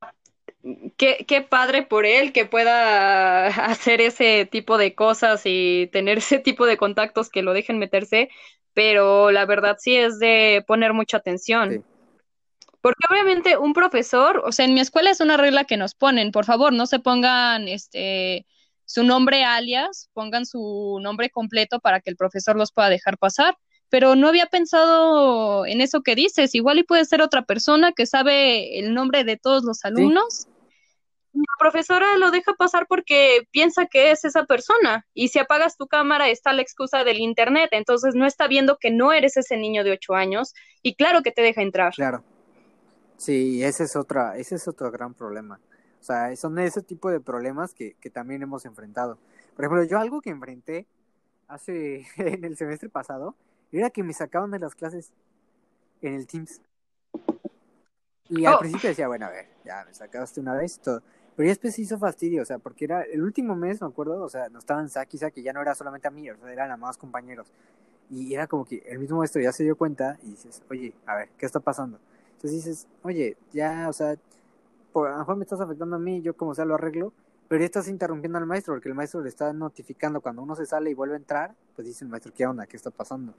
[0.98, 6.40] qué, qué padre por él que pueda hacer ese tipo de cosas y tener ese
[6.40, 8.30] tipo de contactos que lo dejen meterse,
[8.74, 11.84] pero la verdad sí es de poner mucha atención.
[12.82, 16.32] Porque obviamente un profesor, o sea, en mi escuela es una regla que nos ponen,
[16.32, 18.46] por favor, no se pongan este
[18.92, 23.58] su nombre alias, pongan su nombre completo para que el profesor los pueda dejar pasar.
[23.90, 28.06] Pero no había pensado en eso que dices, igual y puede ser otra persona que
[28.06, 30.48] sabe el nombre de todos los alumnos.
[31.34, 35.88] La profesora lo deja pasar porque piensa que es esa persona y si apagas tu
[35.88, 39.86] cámara está la excusa del internet, entonces no está viendo que no eres ese niño
[39.86, 41.94] de ocho años y claro que te deja entrar.
[41.94, 42.26] Claro.
[43.22, 45.60] Sí, ese es otra, ese es otro gran problema.
[46.00, 49.20] O sea, son ese tipo de problemas que, que también hemos enfrentado.
[49.56, 50.88] Por ejemplo, yo algo que enfrenté
[51.48, 53.36] hace en el semestre pasado
[53.72, 55.12] era que me sacaban de las clases
[56.02, 56.62] en el Teams.
[58.28, 58.60] Y al oh.
[58.60, 61.04] principio decía, bueno, a ver, ya me sacaste una vez y todo.
[61.36, 64.24] Pero ya después se hizo fastidio, o sea, porque era el último mes, me acuerdo,
[64.24, 66.72] o sea, nos estaban saque y ya no era solamente a mí, o sea, eran
[66.72, 67.52] a más compañeros.
[68.10, 71.18] Y era como que el mismo maestro ya se dio cuenta y dices, oye, a
[71.18, 72.00] ver, ¿qué está pasando?
[72.42, 74.16] Entonces dices, oye, ya, o sea,
[74.92, 77.14] por, a lo mejor me estás afectando a mí, yo como sea lo arreglo,
[77.48, 80.66] pero ya estás interrumpiendo al maestro, porque el maestro le está notificando cuando uno se
[80.66, 82.66] sale y vuelve a entrar, pues dice el maestro, ¿qué onda?
[82.66, 83.36] ¿Qué está pasando?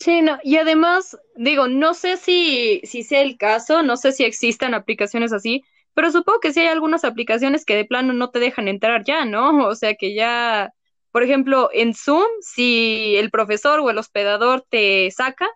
[0.00, 4.24] Sí, no, y además, digo, no sé si, si sea el caso, no sé si
[4.24, 5.62] existan aplicaciones así,
[5.94, 9.24] pero supongo que sí hay algunas aplicaciones que de plano no te dejan entrar ya,
[9.26, 9.50] ¿no?
[9.68, 10.72] O sea que ya,
[11.12, 15.48] por ejemplo, en Zoom, si el profesor o el hospedador te saca,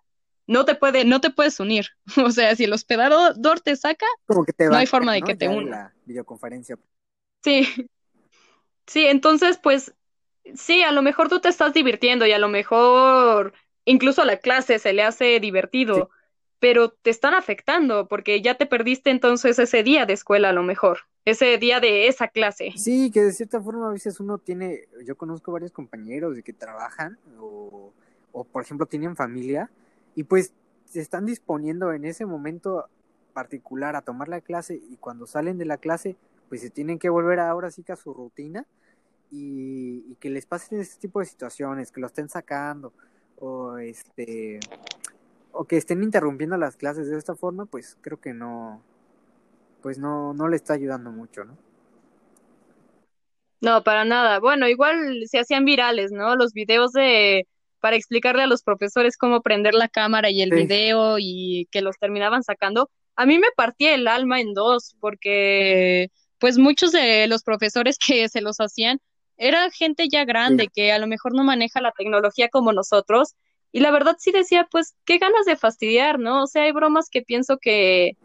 [0.47, 1.89] no te puede, no te puedes unir.
[2.25, 5.27] O sea, si el hospedador te saca, Como que te no hay forma de ¿no?
[5.27, 5.71] que te una.
[5.71, 6.77] la videoconferencia.
[7.43, 7.67] Sí,
[8.87, 9.95] sí, entonces, pues,
[10.55, 13.53] sí, a lo mejor tú te estás divirtiendo y a lo mejor
[13.85, 16.11] incluso a la clase se le hace Sí, divertido,
[16.59, 20.63] pero te están afectando porque ya te perdiste entonces ese día de escuela a lo
[20.63, 22.73] mejor, ese día de esa clase.
[22.77, 26.53] Sí, que de cierta forma a veces uno tiene, yo conozco varios compañeros de que
[26.55, 27.93] trabajan o,
[28.33, 29.71] o por ejemplo tienen familia
[30.15, 30.53] y pues
[30.85, 32.89] se están disponiendo en ese momento
[33.33, 36.17] particular a tomar la clase y cuando salen de la clase
[36.49, 38.67] pues se tienen que volver ahora sí que a su rutina
[39.31, 42.93] y, que les pasen ese tipo de situaciones, que lo estén sacando
[43.41, 44.61] o este
[45.51, 48.83] o que estén interrumpiendo las clases de esta forma, pues creo que no,
[49.83, 51.57] pues no, no le está ayudando mucho, ¿no?
[53.61, 54.41] No, para nada.
[54.41, 56.37] Bueno, igual se hacían virales, ¿no?
[56.37, 57.47] Los videos de
[57.85, 61.83] para explicarle a los profesores cómo prender la cámara y el Sí, video y que
[61.83, 62.89] los terminaban sacando.
[63.15, 66.09] A mí me partía el alma en dos porque
[66.39, 69.03] pues muchos de los profesores que se los hacían
[69.37, 70.25] era gente ya sí.
[70.25, 73.35] grande que a lo mejor no maneja la tecnología como nosotros
[73.71, 76.45] y la verdad sí decía, pues qué ganas de fastidiar, ¿no?
[76.45, 78.17] O sea, hay bromas que pienso que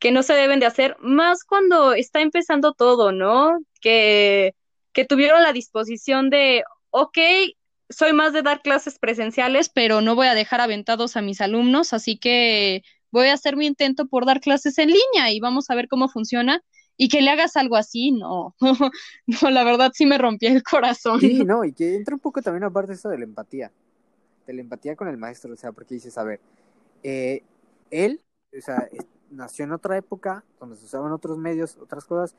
[0.00, 3.56] que no se deben de hacer, más cuando está empezando todo, ¿no?
[3.80, 4.56] Que,
[4.92, 7.18] que tuvieron la disposición de, ok,
[7.88, 11.92] soy más de dar clases presenciales, pero no voy a dejar aventados a mis alumnos,
[11.92, 15.74] así que voy a hacer mi intento por dar clases en línea y vamos a
[15.74, 16.62] ver cómo funciona.
[16.98, 18.54] Y que le hagas algo así, no,
[19.26, 21.20] no, la verdad sí me rompía el corazón.
[21.20, 23.70] Sí, no, y que entra un poco también aparte eso de la empatía,
[24.46, 26.40] de la empatía con el maestro, o sea, porque dices, a ver,
[27.02, 27.42] eh,
[27.90, 28.22] él,
[28.56, 28.88] o sea,
[29.30, 32.34] nació en otra época, donde se usaban otros medios, otras cosas.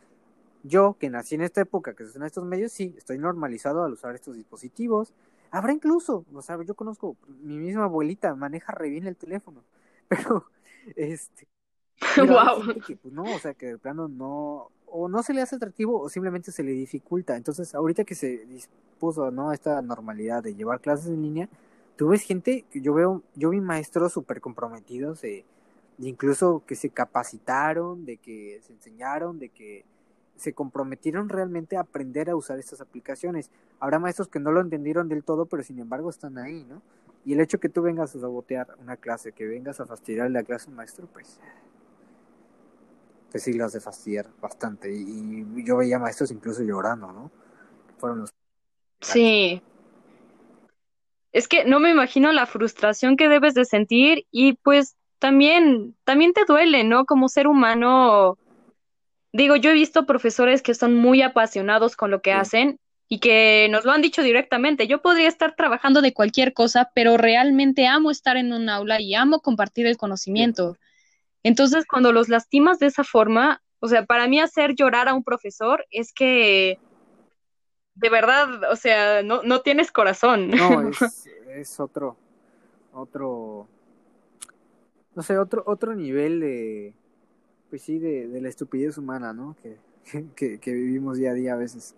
[0.63, 3.93] Yo, que nací en esta época, que se usan estos medios, sí, estoy normalizado al
[3.93, 5.13] usar estos dispositivos.
[5.51, 9.63] Habrá incluso, o sea, yo conozco, mi misma abuelita maneja re bien el teléfono,
[10.07, 10.45] pero,
[10.95, 11.47] este,
[12.17, 12.81] Wow.
[12.85, 15.99] que, pues no, o sea, que de plano no, o no se le hace atractivo
[15.99, 17.35] o simplemente se le dificulta.
[17.35, 19.51] Entonces, ahorita que se dispuso, ¿no?
[19.51, 21.49] Esta normalidad de llevar clases en línea,
[21.95, 25.45] tú ves gente que yo veo, yo vi maestros súper comprometidos, eh,
[25.99, 29.85] incluso que se capacitaron, de que se enseñaron, de que
[30.37, 33.51] se comprometieron realmente a aprender a usar estas aplicaciones.
[33.79, 36.81] Habrá maestros que no lo entendieron del todo, pero sin embargo están ahí, ¿no?
[37.25, 40.43] Y el hecho que tú vengas a sabotear una clase, que vengas a fastidiar la
[40.43, 41.39] clase un maestro, pues
[43.29, 44.89] pues sí las de fastidiar bastante.
[44.89, 47.29] Y, y yo veía maestros incluso llorando, ¿no?
[47.97, 48.29] Fueron los...
[49.01, 49.61] Sí,
[51.37, 56.33] es que no me imagino la frustración que debes de sentir y pues también, también
[56.33, 57.05] te duele, ¿no?
[57.05, 58.37] Como ser humano,
[59.37, 63.19] digo, yo he visto profesores que son muy apasionados con lo que Sí, hacen y
[63.19, 64.87] que nos lo han dicho directamente.
[64.87, 69.13] Yo podría estar trabajando de cualquier cosa, pero realmente amo estar en un aula y
[69.13, 70.75] amo compartir el conocimiento.
[71.43, 75.23] Entonces, cuando los lastimas de esa forma, o sea, para mí hacer llorar a un
[75.23, 76.79] profesor es que
[77.93, 80.49] de verdad, o sea, no, no tienes corazón.
[80.49, 82.17] No, es, es otro,
[82.91, 83.67] otro,
[85.15, 86.93] no sé, otro, otro nivel de,
[87.69, 89.55] pues sí, de, de la estupidez humana, ¿no?
[89.61, 89.77] Que,
[90.35, 91.95] que, que vivimos día a día a veces.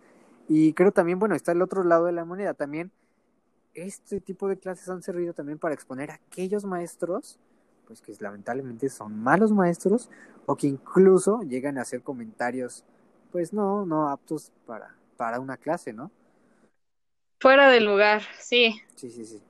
[0.47, 2.53] Y creo también, bueno, está el otro lado de la moneda.
[2.53, 2.91] También
[3.73, 7.39] este tipo de clases han servido también para exponer a aquellos maestros,
[7.87, 10.09] pues que lamentablemente son malos maestros,
[10.45, 12.83] o que incluso llegan a hacer comentarios,
[13.31, 16.11] pues no, no aptos para, para una clase, ¿no?
[17.41, 18.81] Fuera del lugar, sí.
[18.95, 19.41] Sí, sí, sí.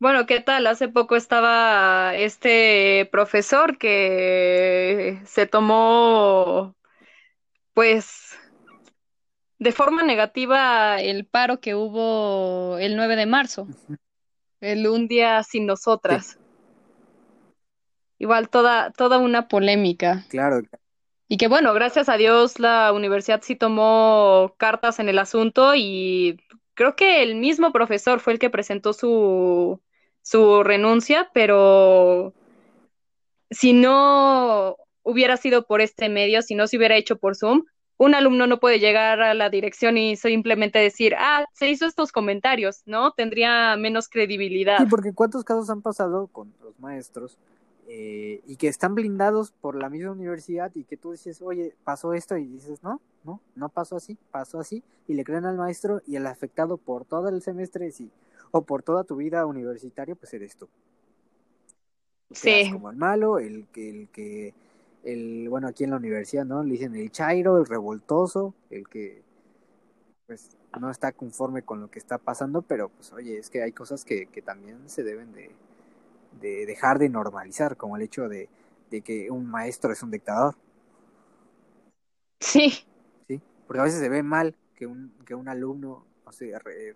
[0.00, 0.68] Bueno, ¿qué tal?
[0.68, 6.76] Hace poco estaba este profesor que se tomó,
[7.74, 8.38] pues,
[9.58, 13.66] de forma negativa el paro que hubo el 9 de marzo,
[14.60, 16.38] el Un Día Sin Sí, Nosotras.
[18.20, 20.24] Igual toda, toda una polémica.
[20.28, 20.60] claro,
[21.26, 26.40] Y que bueno, gracias a Dios la universidad sí tomó cartas en el asunto y
[26.74, 29.80] creo que el mismo profesor fue el que presentó su,
[30.28, 32.34] su renuncia, pero
[33.50, 37.64] si no hubiera sido por este medio, si no se hubiera hecho por Zoom,
[37.96, 42.12] un alumno no puede llegar a la dirección y simplemente decir, ah, se hizo estos
[42.12, 43.12] comentarios, ¿no?
[43.12, 44.86] Tendría menos Sí, credibilidad.
[44.90, 47.38] porque cuántos casos han pasado con los maestros
[47.88, 52.12] eh, y que están blindados por la misma universidad y que tú dices, oye, pasó
[52.12, 56.02] esto y dices, no, no, no pasó así, pasó así y le creen al maestro
[56.06, 58.10] y el afectado por todo el semestre, sí,
[58.50, 60.68] o por toda tu vida universitaria, pues eres tú.
[62.30, 62.70] Sí.
[62.70, 64.54] como el malo, el que, el que,
[65.04, 66.62] el, bueno, aquí en la universidad, ¿no?
[66.62, 69.22] Le dicen el chairo, el revoltoso, el que,
[70.26, 73.72] pues, no está conforme con lo que está pasando, pero, pues, oye, es que hay
[73.72, 75.50] cosas que, que también se deben de,
[76.40, 78.48] de dejar de normalizar, como el hecho de,
[78.90, 80.54] de que un maestro es un dictador.
[82.40, 82.84] Sí.
[83.26, 86.94] Sí, porque a veces se ve mal que un, que un alumno, o sea, re,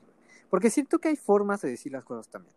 [0.53, 2.55] porque siento que hay formas de decir las cosas también.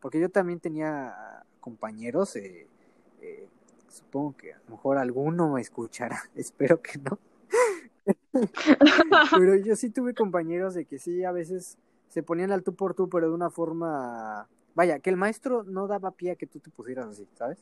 [0.00, 2.66] Porque yo también tenía compañeros, eh,
[3.20, 3.48] eh,
[3.86, 7.16] supongo que a lo mejor alguno me escuchará, espero que no.
[9.30, 11.78] pero yo sí tuve compañeros de que sí, a veces
[12.08, 15.86] se ponían al tú por tú, pero de una forma, vaya, que el maestro no
[15.86, 17.58] daba pie a que tú te pusieras así, ¿sabes?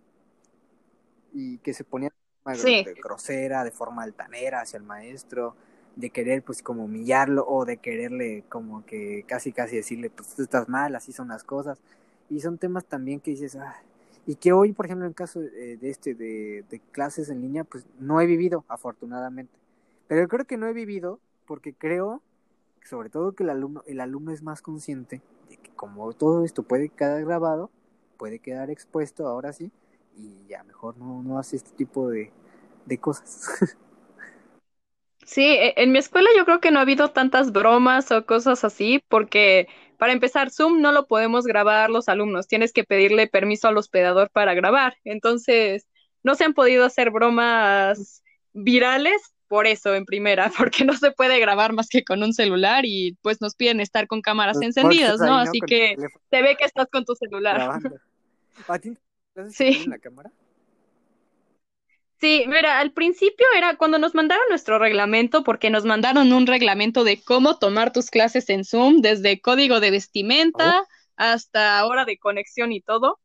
[1.35, 2.83] Y que se ponía de forma Sí.
[3.03, 5.55] grosera, de forma altanera hacia el maestro,
[5.97, 10.43] de querer pues como humillarlo o de quererle como que casi casi decirle pues tú
[10.43, 11.79] estás mal, así son las cosas.
[12.29, 13.77] Y son temas también que dices, ah,
[14.27, 17.65] y que hoy, por ejemplo, en caso eh, de este, de, de clases en línea,
[17.65, 19.53] pues no he vivido, afortunadamente.
[20.09, 22.21] Pero yo creo que no he vivido porque creo,
[22.85, 26.65] sobre todo que el alumno, el alumno es más consciente de que como todo esto
[26.65, 27.71] puede quedar grabado,
[28.17, 29.71] puede quedar expuesto ahora sí,
[30.17, 32.33] y ya mejor no, no hace este tipo de,
[32.85, 33.77] de cosas.
[35.27, 38.63] Sí, e- en mi escuela yo creo que no ha habido tantas bromas o cosas
[38.65, 39.67] así, porque
[39.99, 44.31] para empezar, Zoom no lo podemos grabar los alumnos, tienes que pedirle permiso al hospedador
[44.31, 44.97] para grabar.
[45.05, 45.87] Entonces,
[46.23, 48.23] no se han podido hacer bromas
[48.53, 52.85] virales por eso, en primera, porque no se puede grabar más que con un celular
[52.85, 55.37] y pues nos piden estar con cámaras encendidas, ¿no?
[55.39, 55.97] ahí, Así Con que
[56.31, 57.57] se ve que estás con tu celular.
[57.57, 57.97] grabando.
[58.69, 58.97] ¿A ti
[59.35, 59.83] te haces Sí.
[59.85, 60.31] en la cámara?
[62.19, 67.05] Sí, mira, al principio era cuando nos mandaron nuestro reglamento, porque nos mandaron un reglamento
[67.05, 70.87] de cómo tomar tus clases en Zoom, desde código de vestimenta Oh.
[71.17, 73.21] hasta hora de conexión y todo.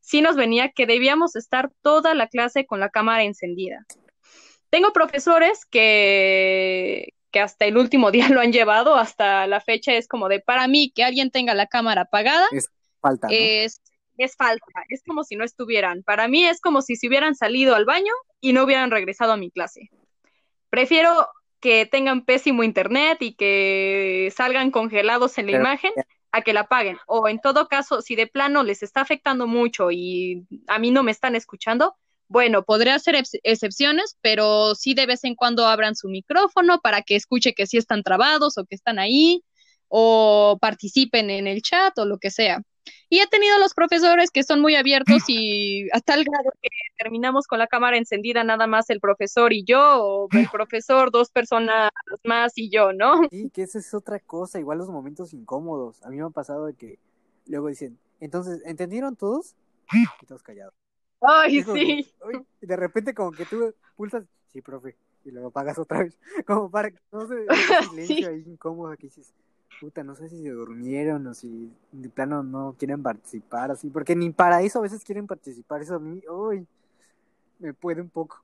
[0.00, 3.84] Sí nos venía que debíamos estar toda la clase con la cámara encendida.
[4.70, 10.06] Tengo profesores que, que hasta el último día lo han llevado, hasta la fecha es
[10.06, 12.68] como de, para mí, que alguien tenga la cámara apagada Es
[13.00, 13.32] falta, ¿no?
[13.34, 13.80] es,
[14.18, 16.02] es falta, es como si no estuvieran.
[16.02, 19.36] Para mí es como si se hubieran salido al baño y no hubieran regresado a
[19.36, 19.90] mi clase.
[20.70, 21.28] Prefiero
[21.60, 25.92] que tengan pésimo internet y que salgan congelados en la Pero- imagen
[26.32, 26.98] a que la apaguen.
[27.06, 31.02] O en todo caso, si de plano les está afectando mucho y a mí no
[31.02, 31.96] me están escuchando,
[32.28, 37.02] bueno, podré hacer ex- excepciones, pero sí de vez en cuando abran su micrófono para
[37.02, 39.42] que escuche que sí están trabados o que están ahí,
[39.88, 42.60] o participen en el chat o lo que sea.
[43.08, 46.68] Y he tenido los profesores que son muy abiertos y a tal grado que
[46.98, 51.30] terminamos con la cámara encendida nada más el profesor y yo, o el profesor, dos
[51.30, 51.90] personas
[52.24, 53.28] más y yo, ¿no?
[53.30, 56.02] Sí, que esa es otra cosa, igual los momentos incómodos.
[56.02, 56.98] A mí me ha pasado de que
[57.46, 59.54] luego dicen, entonces, ¿entendieron todos?
[59.92, 60.74] Y todos callados.
[61.20, 62.12] Ay, sí.
[62.60, 66.18] y de repente como que tú pulsas, sí, profe, y luego apagas otra vez.
[66.46, 67.46] Como para que no se
[67.90, 68.24] silencio Sí.
[68.24, 69.32] ahí incómodo que dices,
[69.80, 74.16] puta, no sé si se durmieron o si de plano no quieren participar así, porque
[74.16, 76.66] ni para eso a veces quieren participar, eso a mí, uy,
[77.58, 78.42] me puede un poco.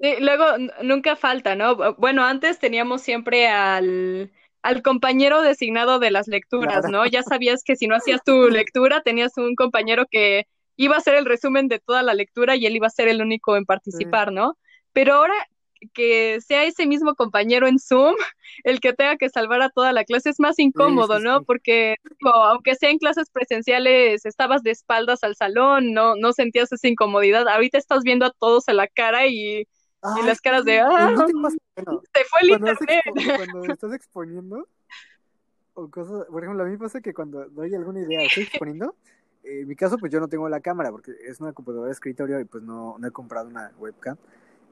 [0.00, 0.44] Sí, luego
[0.84, 1.94] nunca falta, ¿no?
[1.94, 4.30] Bueno, antes teníamos siempre al,
[4.62, 6.84] al compañero designado de las lecturas.
[6.88, 7.06] ¿no?
[7.06, 11.14] Ya sabías que si no hacías tu lectura, tenías un compañero que iba a hacer
[11.14, 14.32] el resumen de toda la lectura y él iba a ser el único en participar,
[14.32, 14.56] ¿no?
[14.92, 15.34] Pero ahora
[15.94, 18.14] que sea ese mismo compañero en Zoom
[18.64, 21.38] el que tenga que salvar a toda la clase es más incómodo, sí, ¿no?
[21.38, 21.44] sí.
[21.46, 26.72] Porque digo, aunque sea en clases presenciales, estabas de espaldas al salón, no, no sentías
[26.72, 27.46] esa incomodidad.
[27.48, 29.66] Ahorita estás viendo a todos a la cara y, y
[30.02, 31.56] Ay, las caras de, ah, ¿no te pasa?
[31.76, 33.04] Bueno, se fue el cuando, has internet.
[33.06, 34.68] expo- cuando estás exponiendo
[35.74, 38.94] o cosas, por ejemplo, a mí pasa que cuando doy alguna idea, estoy exponiendo,
[39.44, 42.40] en mi caso pues yo no tengo la cámara porque es una computadora de escritorio
[42.40, 44.16] y pues no, no he comprado una webcam,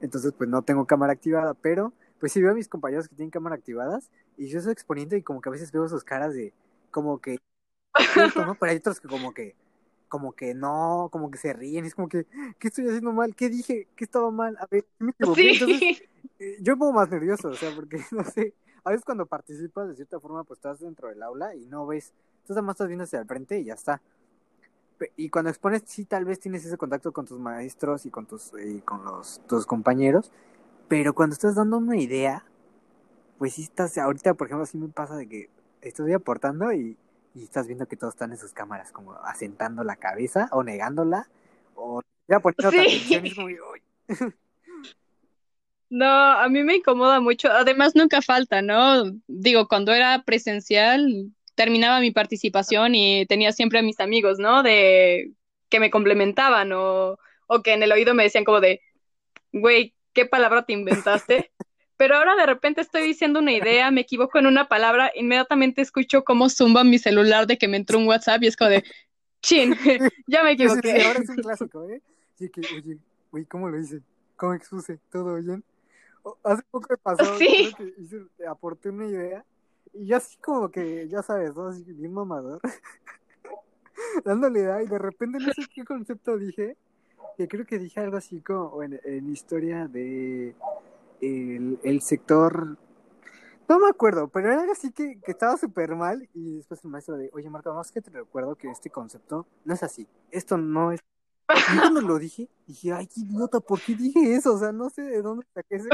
[0.01, 3.31] entonces pues no tengo cámara activada, pero pues sí veo a mis compañeros que tienen
[3.31, 6.53] cámara activadas y yo estoy exponiendo y como que a veces veo sus caras de
[6.91, 7.39] como que,
[8.35, 8.55] ¿no?
[8.59, 9.55] Pero hay otros que como que
[10.07, 12.27] como que no, como que se ríen, es como que,
[12.59, 13.35] ¿qué estoy haciendo mal?
[13.35, 13.89] ¿Qué dije?
[13.95, 14.57] ¿Qué estaba mal?
[14.59, 15.51] A ver, ¿qué me equivoqué?
[15.51, 16.03] Entonces, Sí,
[16.39, 19.89] eh, yo me pongo más nervioso, o sea, porque no sé, a veces cuando participas
[19.89, 22.87] de cierta forma, pues estás dentro del aula y no ves, entonces nada más estás
[22.87, 24.01] viendo hacia el frente y ya está.
[25.15, 28.51] Y cuando expones, sí, tal vez tienes ese contacto con tus maestros y con tus,
[28.63, 30.31] y con los, tus compañeros,
[30.87, 32.45] pero cuando estás dando una idea,
[33.37, 35.49] pues sí estás, ahorita por ejemplo, sí me pasa de que
[35.81, 36.97] estoy aportando y,
[37.35, 41.29] y estás viendo que todos están en sus cámaras, como asentando la cabeza o negándola,
[41.75, 42.77] o ya poniendo Sí.
[42.79, 43.81] atención y es como, "Uy".
[45.89, 47.49] no, a mí me incomoda mucho.
[47.51, 49.03] Además, nunca falta, ¿no?
[49.27, 54.61] Digo, cuando era presencial, terminaba mi participación y tenía siempre a mis amigos, ¿no?
[54.61, 55.33] De
[55.69, 58.79] que me complementaban o, o que en el oído me decían como de,
[59.51, 61.51] güey, ¿qué palabra te inventaste?
[61.97, 66.23] Pero ahora de repente estoy diciendo una idea, me equivoco en una palabra, inmediatamente escucho
[66.23, 68.83] cómo zumba mi celular de que me entró un WhatsApp y es como de,
[69.41, 69.73] chin,
[70.27, 70.91] ya me equivoqué.
[70.91, 72.01] Sí, sí, ahora es un clásico, ¿eh?
[72.35, 72.99] Sí, que, oye,
[73.31, 74.01] güey, ¿cómo lo hice?
[74.35, 74.99] ¿Cómo expuse?
[75.11, 75.63] ¿Todo bien?
[76.43, 77.73] Hace poco me pasó, Sí.
[77.75, 79.43] creo que hice, aporté una idea
[79.99, 81.67] y yo así como que, ya sabes, ¿no?
[81.67, 82.61] Así bien mamador.
[84.25, 86.77] Dándole idea y de repente no sé qué concepto dije,
[87.37, 90.55] que creo que dije algo así como en, en historia de
[91.21, 92.77] el, el sector
[93.67, 96.89] no me acuerdo, pero era algo así que, que estaba súper mal y después el
[96.89, 100.57] maestro de, oye Marco, más que te recuerdo que este concepto no es así, esto
[100.57, 101.01] no es...
[101.49, 104.53] Y cuando lo dije, dije, ay, qué idiota, ¿por qué dije eso?
[104.53, 105.89] O sea, no sé de dónde saqué ese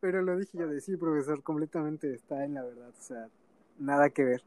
[0.00, 3.28] pero lo dije yo de, sí, profesor, completamente está en la verdad, o sea,
[3.78, 4.42] nada que ver.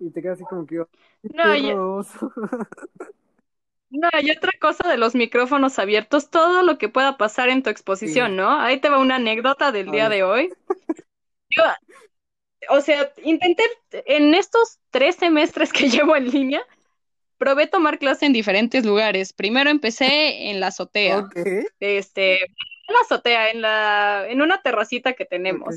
[0.00, 0.88] Y te quedas así como que, oh,
[1.22, 2.32] No, y- perroso.
[3.90, 7.68] No, y otra cosa de los micrófonos abiertos, todo lo que pueda pasar en tu
[7.68, 8.36] exposición, Sí.
[8.38, 8.50] ¿no?
[8.58, 10.50] Ahí te va una anécdota del día de hoy.
[11.50, 11.62] Yo,
[12.70, 13.64] o sea, intenté
[14.06, 16.62] en estos tres semestres que llevo en línea,
[17.38, 19.32] probé tomar clase en diferentes lugares.
[19.32, 21.36] Primero empecé en la azotea, Ok,
[21.80, 22.40] este,
[22.86, 25.76] en la azotea, en la, en una terracita que tenemos.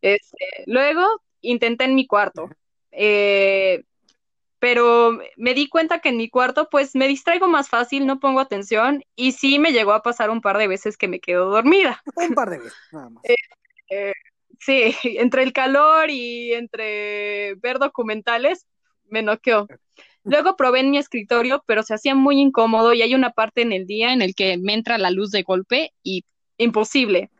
[0.00, 2.50] Este, luego intenté en mi cuarto,
[2.92, 3.84] eh,
[4.58, 8.40] pero me di cuenta que en mi cuarto pues me distraigo más fácil, no pongo
[8.40, 12.02] atención y sí me llegó a pasar un par de veces que me quedo dormida.
[12.16, 13.22] Un par de veces, nada más.
[13.90, 14.12] Eh,
[14.60, 18.66] sí, entre el calor y entre ver documentales
[19.06, 19.66] me noqueó.
[20.24, 23.72] Luego probé en mi escritorio, pero se hacía muy incómodo y hay una parte en
[23.72, 26.24] el día en el que me entra la luz de golpe y
[26.58, 27.30] imposible.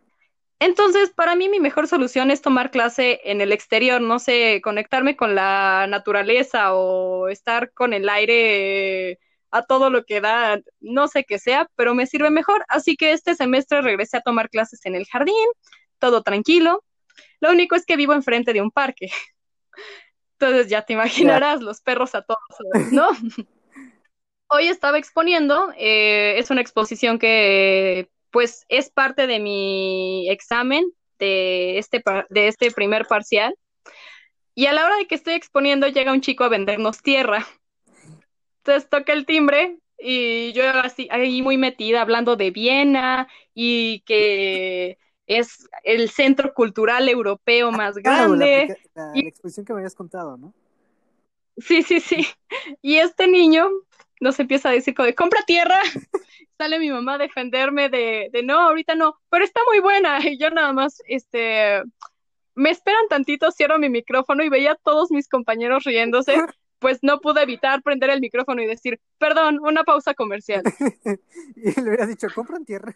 [0.60, 5.16] Entonces, para mí mi mejor solución es tomar clase en el exterior, no sé, conectarme
[5.16, 9.20] con la naturaleza o estar con el aire
[9.50, 12.64] a todo lo que da, no sé qué sea, pero me sirve mejor.
[12.68, 15.34] Así que este semestre regresé a tomar clases en el jardín,
[15.98, 16.84] todo tranquilo.
[17.40, 19.10] Lo único es que vivo enfrente de un parque.
[20.40, 23.08] Entonces ya te imaginarás, los perros a todos, ¿no?
[24.48, 31.78] Hoy estaba exponiendo, eh, es una exposición que pues es parte de mi examen de
[31.78, 33.54] este, de este primer parcial.
[34.54, 37.46] Y a la hora de que estoy exponiendo llega un chico a vendernos tierra.
[38.58, 44.98] Entonces toca el timbre y yo así ahí muy metida hablando de Viena y que
[45.28, 48.76] es el centro cultural europeo más Claro, la, grande.
[48.94, 50.52] la- exposición que me habías contado, ¿no?
[51.58, 52.26] Sí, sí, sí.
[52.82, 53.68] Y este niño
[54.20, 55.76] nos empieza a decir compra tierra.
[56.58, 60.18] Sale mi mamá a defenderme de, de no, ahorita no, pero está muy buena.
[60.26, 61.82] Y yo nada más, este,
[62.54, 66.34] me esperan tantito, cierro mi micrófono y veía a todos mis compañeros riéndose.
[66.80, 70.62] Pues no pude evitar prender el micrófono y decir, perdón, una pausa comercial.
[71.56, 72.94] y le hubieras dicho, compran tierra.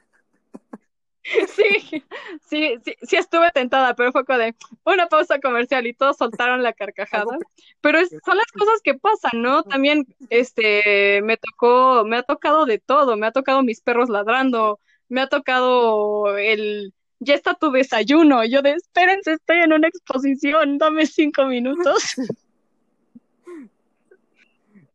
[1.54, 2.02] Sí,
[2.48, 4.54] sí, sí, sí estuve tentada, pero fue como de
[4.84, 7.38] una pausa comercial y todos soltaron la carcajada.
[7.80, 9.62] Pero es- son las cosas que pasan, ¿no?
[9.62, 14.80] También, este, me tocó, me ha tocado de todo, me ha tocado mis perros ladrando,
[15.08, 20.78] me ha tocado el, ya está tu desayuno, yo de, espérense, estoy en una exposición,
[20.78, 22.02] dame cinco minutos.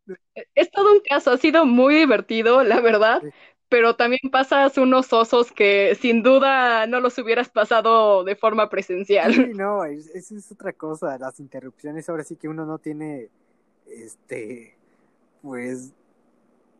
[0.55, 3.29] Es todo un caso, ha sido muy divertido, la verdad, Sí.
[3.69, 9.33] Pero también pasas unos osos que sin duda no los hubieras pasado de forma presencial.
[9.33, 13.29] Sí, no, es- esa es otra cosa, las interrupciones, ahora sí que uno no tiene,
[13.87, 14.75] este,
[15.41, 15.93] pues,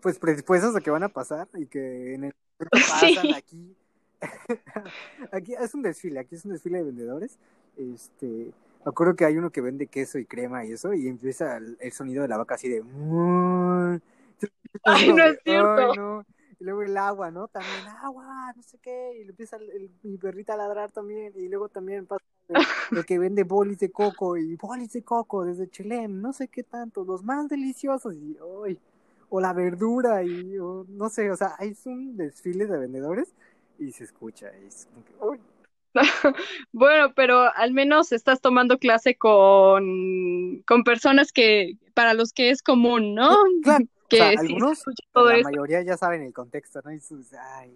[0.01, 3.15] pues predispuestos a que van a pasar y que en el momento Sí.
[3.15, 3.75] pasan aquí,
[5.31, 7.37] aquí es un desfile, aquí es un desfile de vendedores,
[7.77, 8.27] este,
[8.85, 11.77] me acuerdo que hay uno que vende queso y crema y eso, y empieza el,
[11.79, 13.99] el sonido de la vaca así de, "Muuu".
[14.83, 15.91] Ay, no es cierto.
[15.91, 16.25] Ay, no.
[16.59, 17.47] Y luego el agua, ¿no?
[17.47, 19.13] También agua, no sé qué.
[19.21, 21.33] Y le empieza el, el- mi perrita a ladrar también.
[21.35, 25.45] Y luego también pasa el, el que vende bolis de coco y bolis de coco
[25.45, 28.15] desde Chelem, no sé qué tanto, los más deliciosos.
[28.15, 28.79] Y, ay,
[29.29, 33.33] o la verdura y o, no sé, o sea, hay un desfile de vendedores
[33.77, 34.51] y se escucha.
[34.63, 35.39] Y es como que, uy,
[36.71, 42.61] Bueno, pero al menos estás tomando clase con, con personas que, para los que es
[42.61, 43.35] común, ¿no?
[43.61, 46.91] claro, Que o sea, algunos, todo la mayoría ya saben el contexto, ¿no?
[46.93, 47.75] Y sus, ay,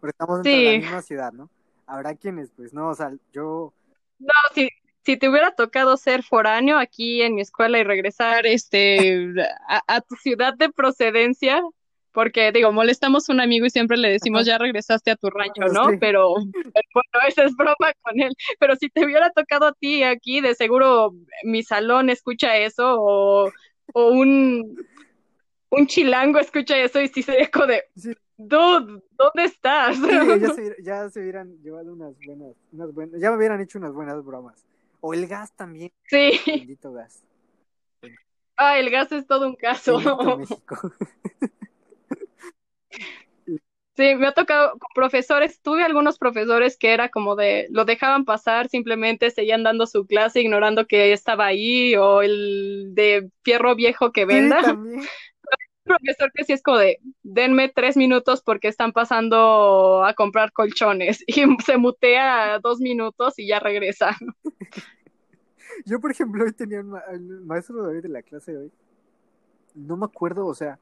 [0.00, 0.64] porque estamos Sí.
[0.64, 1.50] la misma ciudad, ¿no?
[1.86, 3.72] Habrá quienes, pues no, o sea, yo
[4.18, 4.68] No, si,
[5.04, 9.32] si te hubiera tocado ser foráneo aquí en mi escuela y regresar este
[9.68, 11.62] a, a tu ciudad de procedencia,
[12.12, 15.62] porque digo, molestamos a un amigo y siempre le decimos, ya regresaste a tu rancho,
[15.72, 15.86] ¿no?
[16.00, 18.32] Pero, bueno, esa es broma con él.
[18.58, 21.12] Pero si te hubiera tocado a ti aquí, de seguro
[21.44, 23.52] mi salón escucha eso o,
[23.92, 24.84] o un,
[25.70, 27.84] un chilango escucha eso y sí sería como de,
[28.36, 29.96] dude, ¿dónde estás?
[30.82, 34.64] ya, se, hubieran llevado unas buenas, unas buenas, ya me hubieran hecho unas buenas bromas.
[35.00, 35.92] O el gas también.
[36.04, 36.40] Sí.
[36.46, 37.22] Bendito gas.
[38.56, 40.00] Ah, el gas es todo un caso.
[43.98, 48.24] Sí, me ha tocado con profesores, tuve algunos profesores que era como de, lo dejaban
[48.24, 54.12] pasar, simplemente seguían dando su clase ignorando que estaba ahí, o el de fierro viejo
[54.12, 54.62] que venda.
[54.62, 54.70] Sí,
[55.88, 61.22] profesor que sí es como de, denme tres minutos porque están pasando a comprar colchones,
[61.26, 64.16] y se mutea dos minutos y ya regresa.
[65.84, 68.72] Yo, por ejemplo, hoy tenía un el maestro de hoy de la clase de hoy,
[69.74, 70.78] no me acuerdo, o sea,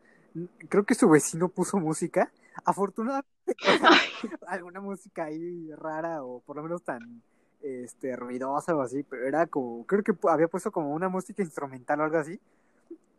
[0.68, 2.30] creo que su vecino puso música.
[2.64, 3.28] Afortunadamente
[4.46, 7.22] alguna música ahí rara o por lo menos tan
[7.62, 12.00] este ruidosa o así, pero era como, creo que había puesto como una música instrumental
[12.00, 12.40] o algo así,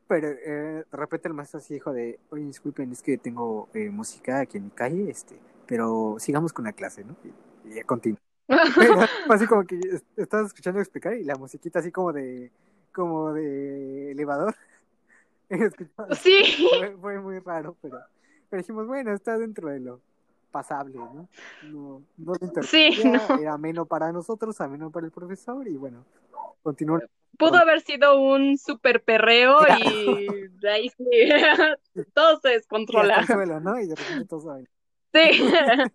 [0.07, 3.89] pero eh, de repente el maestro así dijo de, oye, disculpen, es que tengo eh,
[3.89, 7.15] música aquí en mi calle, este, pero sigamos con la clase, ¿no?
[7.23, 8.19] Y, ya continúa.
[9.29, 9.79] así como que
[10.15, 12.51] estás escuchando explicar y la musiquita así como de,
[12.93, 14.55] como de elevador.
[16.21, 16.69] sí.
[17.01, 17.99] fue muy raro, pero
[18.49, 19.99] pero dijimos, bueno, está dentro de lo
[20.51, 21.27] pasable, ¿no?
[21.63, 22.89] No, no sí,
[23.29, 23.37] no.
[23.39, 26.05] era menos para nosotros, ameno para el profesor y bueno,
[26.63, 26.99] continuó.
[27.37, 31.05] Pudo haber sido un super perreo y de ahí sí,
[32.13, 33.25] todo se descontrola.
[33.25, 33.79] suelo, ¿no?
[33.79, 34.57] Y de repente todo.
[35.13, 35.43] Sí.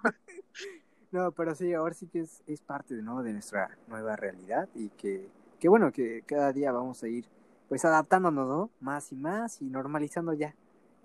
[1.10, 3.22] no, pero sí, ahora sí que es, es parte ¿no?
[3.22, 5.28] de nuestra nueva realidad y que,
[5.58, 7.24] que bueno, que cada día vamos a ir
[7.68, 8.70] pues adaptándonos, ¿no?
[8.80, 10.54] Más y más y normalizando ya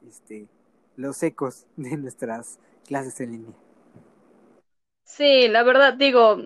[0.07, 0.47] este
[0.97, 3.55] los ecos de nuestras clases en línea.
[5.03, 6.37] Sí, la verdad digo,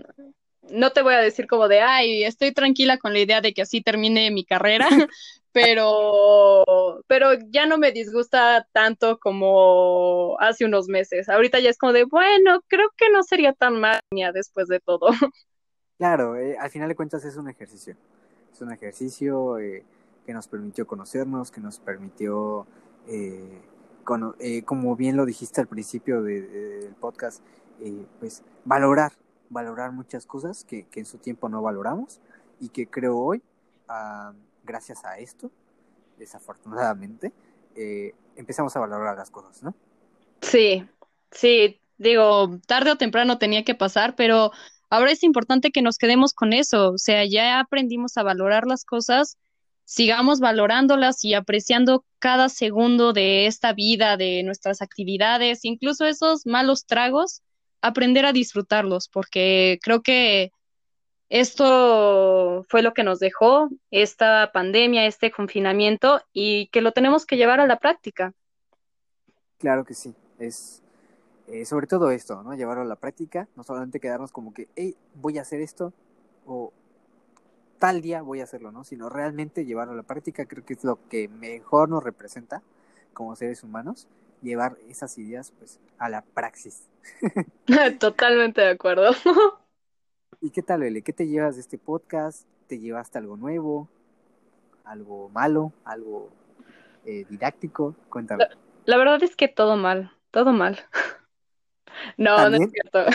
[0.69, 3.61] no te voy a decir como de, ay, estoy tranquila con la idea de que
[3.63, 4.87] así termine mi carrera,
[5.51, 6.63] pero,
[7.07, 11.29] pero ya no me disgusta tanto como hace unos meses.
[11.29, 13.99] Ahorita ya es como de, bueno, creo que no sería tan mal
[14.33, 15.07] después de todo.
[15.97, 17.95] Claro, eh, al final de cuentas es un ejercicio.
[18.51, 19.83] Es un ejercicio eh,
[20.25, 22.65] que nos permitió conocernos, que nos permitió
[23.07, 23.61] eh,
[24.39, 27.43] eh, como bien lo dijiste al principio del podcast,
[28.19, 29.13] pues valorar,
[29.51, 32.19] valorar muchas cosas que, en su tiempo no valoramos
[32.59, 33.41] y que creo hoy,
[33.87, 34.33] ah,
[34.63, 35.51] gracias a esto,
[36.17, 37.31] desafortunadamente,
[37.75, 39.75] eh, empezamos a valorar las cosas, ¿no?
[40.41, 40.87] Sí,
[41.29, 44.51] sí, digo, tarde o temprano tenía que pasar, pero
[44.89, 48.85] ahora es importante que nos quedemos con eso, o sea, ya aprendimos a valorar las
[48.85, 49.37] cosas
[49.91, 56.85] sigamos valorándolas y apreciando cada segundo de esta vida, de nuestras actividades, incluso esos malos
[56.85, 57.41] tragos,
[57.81, 60.51] aprender a disfrutarlos, porque creo que
[61.29, 67.37] esto fue lo que nos dejó esta pandemia, este confinamiento, y que lo tenemos que
[67.37, 68.33] llevar a la práctica.
[69.57, 70.81] Claro que sí, es
[71.51, 72.53] eh, sobre todo esto, ¿no?
[72.53, 75.91] Llevarlo a la práctica, no solamente quedarnos como que, hey, voy a hacer esto,
[76.45, 76.71] o
[77.77, 78.83] tal día voy a hacerlo, ¿no?
[78.85, 82.61] Sino realmente llevarlo a la práctica, creo que es lo que mejor nos representa
[83.13, 84.07] como seres humanos,
[84.41, 86.87] llevar esas ideas pues a la praxis.
[87.99, 89.11] Totalmente de acuerdo.
[90.41, 91.01] ¿Y qué tal, Lele?
[91.01, 92.47] ¿Qué te llevas de este podcast?
[92.67, 93.87] ¿Te llevaste algo nuevo?
[94.83, 95.71] ¿Algo malo?
[95.85, 96.29] ¿Algo
[97.05, 97.95] eh, didáctico?
[98.09, 98.45] Cuéntame.
[98.85, 100.79] la verdad es que todo mal, todo mal.
[102.17, 103.05] No, no es cierto.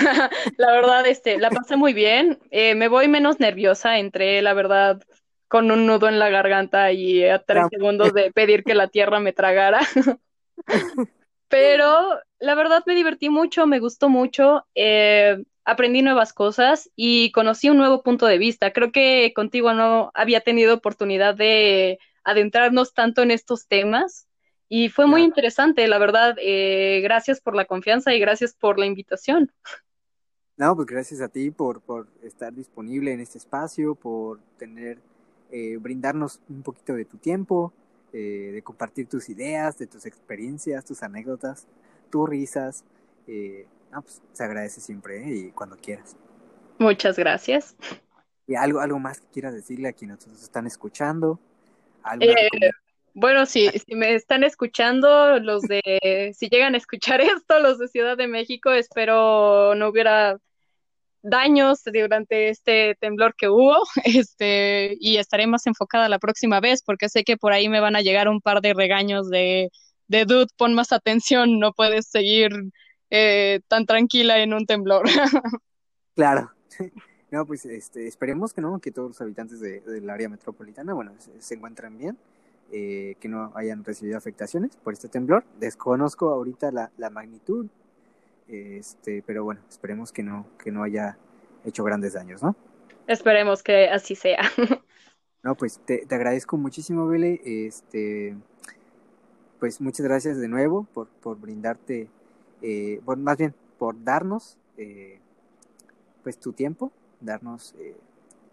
[0.59, 2.39] la verdad, este, la pasé muy bien.
[2.51, 3.99] Eh, me voy menos nerviosa.
[3.99, 5.03] Entré, la verdad,
[5.49, 9.19] con un nudo en la garganta y a tres segundos de pedir que la tierra
[9.19, 9.81] me tragara.
[11.49, 14.67] Pero la verdad me divertí mucho, me gustó mucho.
[14.75, 18.73] Eh, aprendí nuevas cosas y conocí un nuevo punto de vista.
[18.73, 24.29] Creo que contigo no había tenido oportunidad de adentrarnos tanto en estos temas.
[24.69, 26.37] Y fue muy interesante, la verdad.
[26.41, 29.53] Eh, gracias por la confianza y gracias por la invitación.
[30.57, 34.99] No, pues gracias a ti por, por estar disponible en este espacio, por tener,
[35.51, 37.73] eh, brindarnos un poquito de tu tiempo,
[38.13, 41.67] eh, de compartir tus ideas, de tus experiencias, tus anécdotas,
[42.11, 42.85] tus risas.
[43.91, 46.17] no, pues se agradece siempre y cuando quieras.
[46.79, 47.77] Muchas gracias.
[48.47, 51.41] ¿Y algo, algo más que quieras decirle a quienes nos están escuchando?
[53.15, 57.89] Bueno, si, si me están escuchando, los de, si llegan a escuchar esto, los de
[57.89, 60.39] Ciudad de México, espero no hubiera
[61.29, 67.09] daños durante este temblor que hubo, este, y estaré más enfocada la próxima vez, porque
[67.09, 69.71] sé que por ahí me van a llegar un par de regaños de
[70.09, 72.51] de dude, pon más atención, no puedes seguir
[73.11, 75.05] eh, tan tranquila en un temblor.
[76.15, 76.53] claro.
[77.29, 81.13] No, pues este, esperemos que no, que todos los habitantes de, del área metropolitana, bueno,
[81.41, 82.17] se, encuentren bien,
[82.71, 85.45] eh, que no hayan recibido afectaciones por este temblor.
[85.59, 87.67] Desconozco ahorita la, la magnitud,
[88.49, 91.19] este, pero bueno, esperemos que no, que no haya
[91.65, 92.57] hecho grandes daños, ¿no?
[93.07, 94.41] Esperemos que así sea.
[95.43, 97.41] No, pues te, te agradezco muchísimo, Bele.
[97.45, 98.35] Este,
[99.61, 102.09] pues muchas gracias de nuevo por, por brindarte,
[102.63, 105.21] eh, más bien por darnos eh,
[106.23, 106.91] pues tu tiempo,
[107.21, 107.97] darnos eh,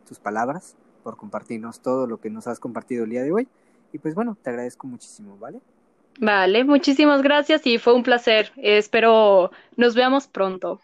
[0.07, 3.48] tus palabras, por compartirnos todo lo que nos has compartido el día de hoy.
[3.91, 5.61] Y pues bueno, te agradezco muchísimo, ¿vale?
[6.19, 8.52] Vale, muchísimas gracias y fue un placer.
[8.57, 10.80] espero nos veamos pronto.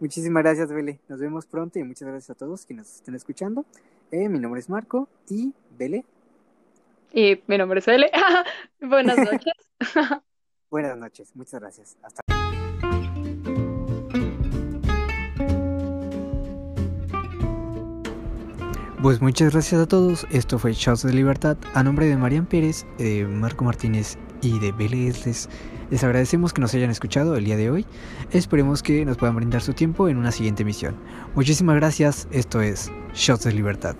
[0.00, 0.98] Muchísimas gracias, Bele.
[1.08, 3.64] Nos vemos pronto y muchas gracias a todos quienes nos estén escuchando.
[4.10, 6.04] Eh, mi nombre es Marco y Bele.
[7.12, 8.10] Y mi nombre es Bele.
[8.80, 9.54] Buenas noches.
[10.70, 11.96] Buenas noches, muchas gracias.
[12.02, 12.22] Hasta
[19.02, 20.28] Pues muchas gracias a todos.
[20.30, 21.56] Esto fue Shots de Libertad.
[21.74, 24.72] A nombre de Marian Pérez, de Marco Martínez y de
[25.08, 25.48] Esles.
[25.90, 27.84] Les agradecemos que nos hayan escuchado el día de hoy.
[28.30, 30.94] Esperemos que nos puedan brindar su tiempo en una siguiente emisión.
[31.34, 32.28] Muchísimas gracias.
[32.30, 33.96] Esto es Shots de Libertad.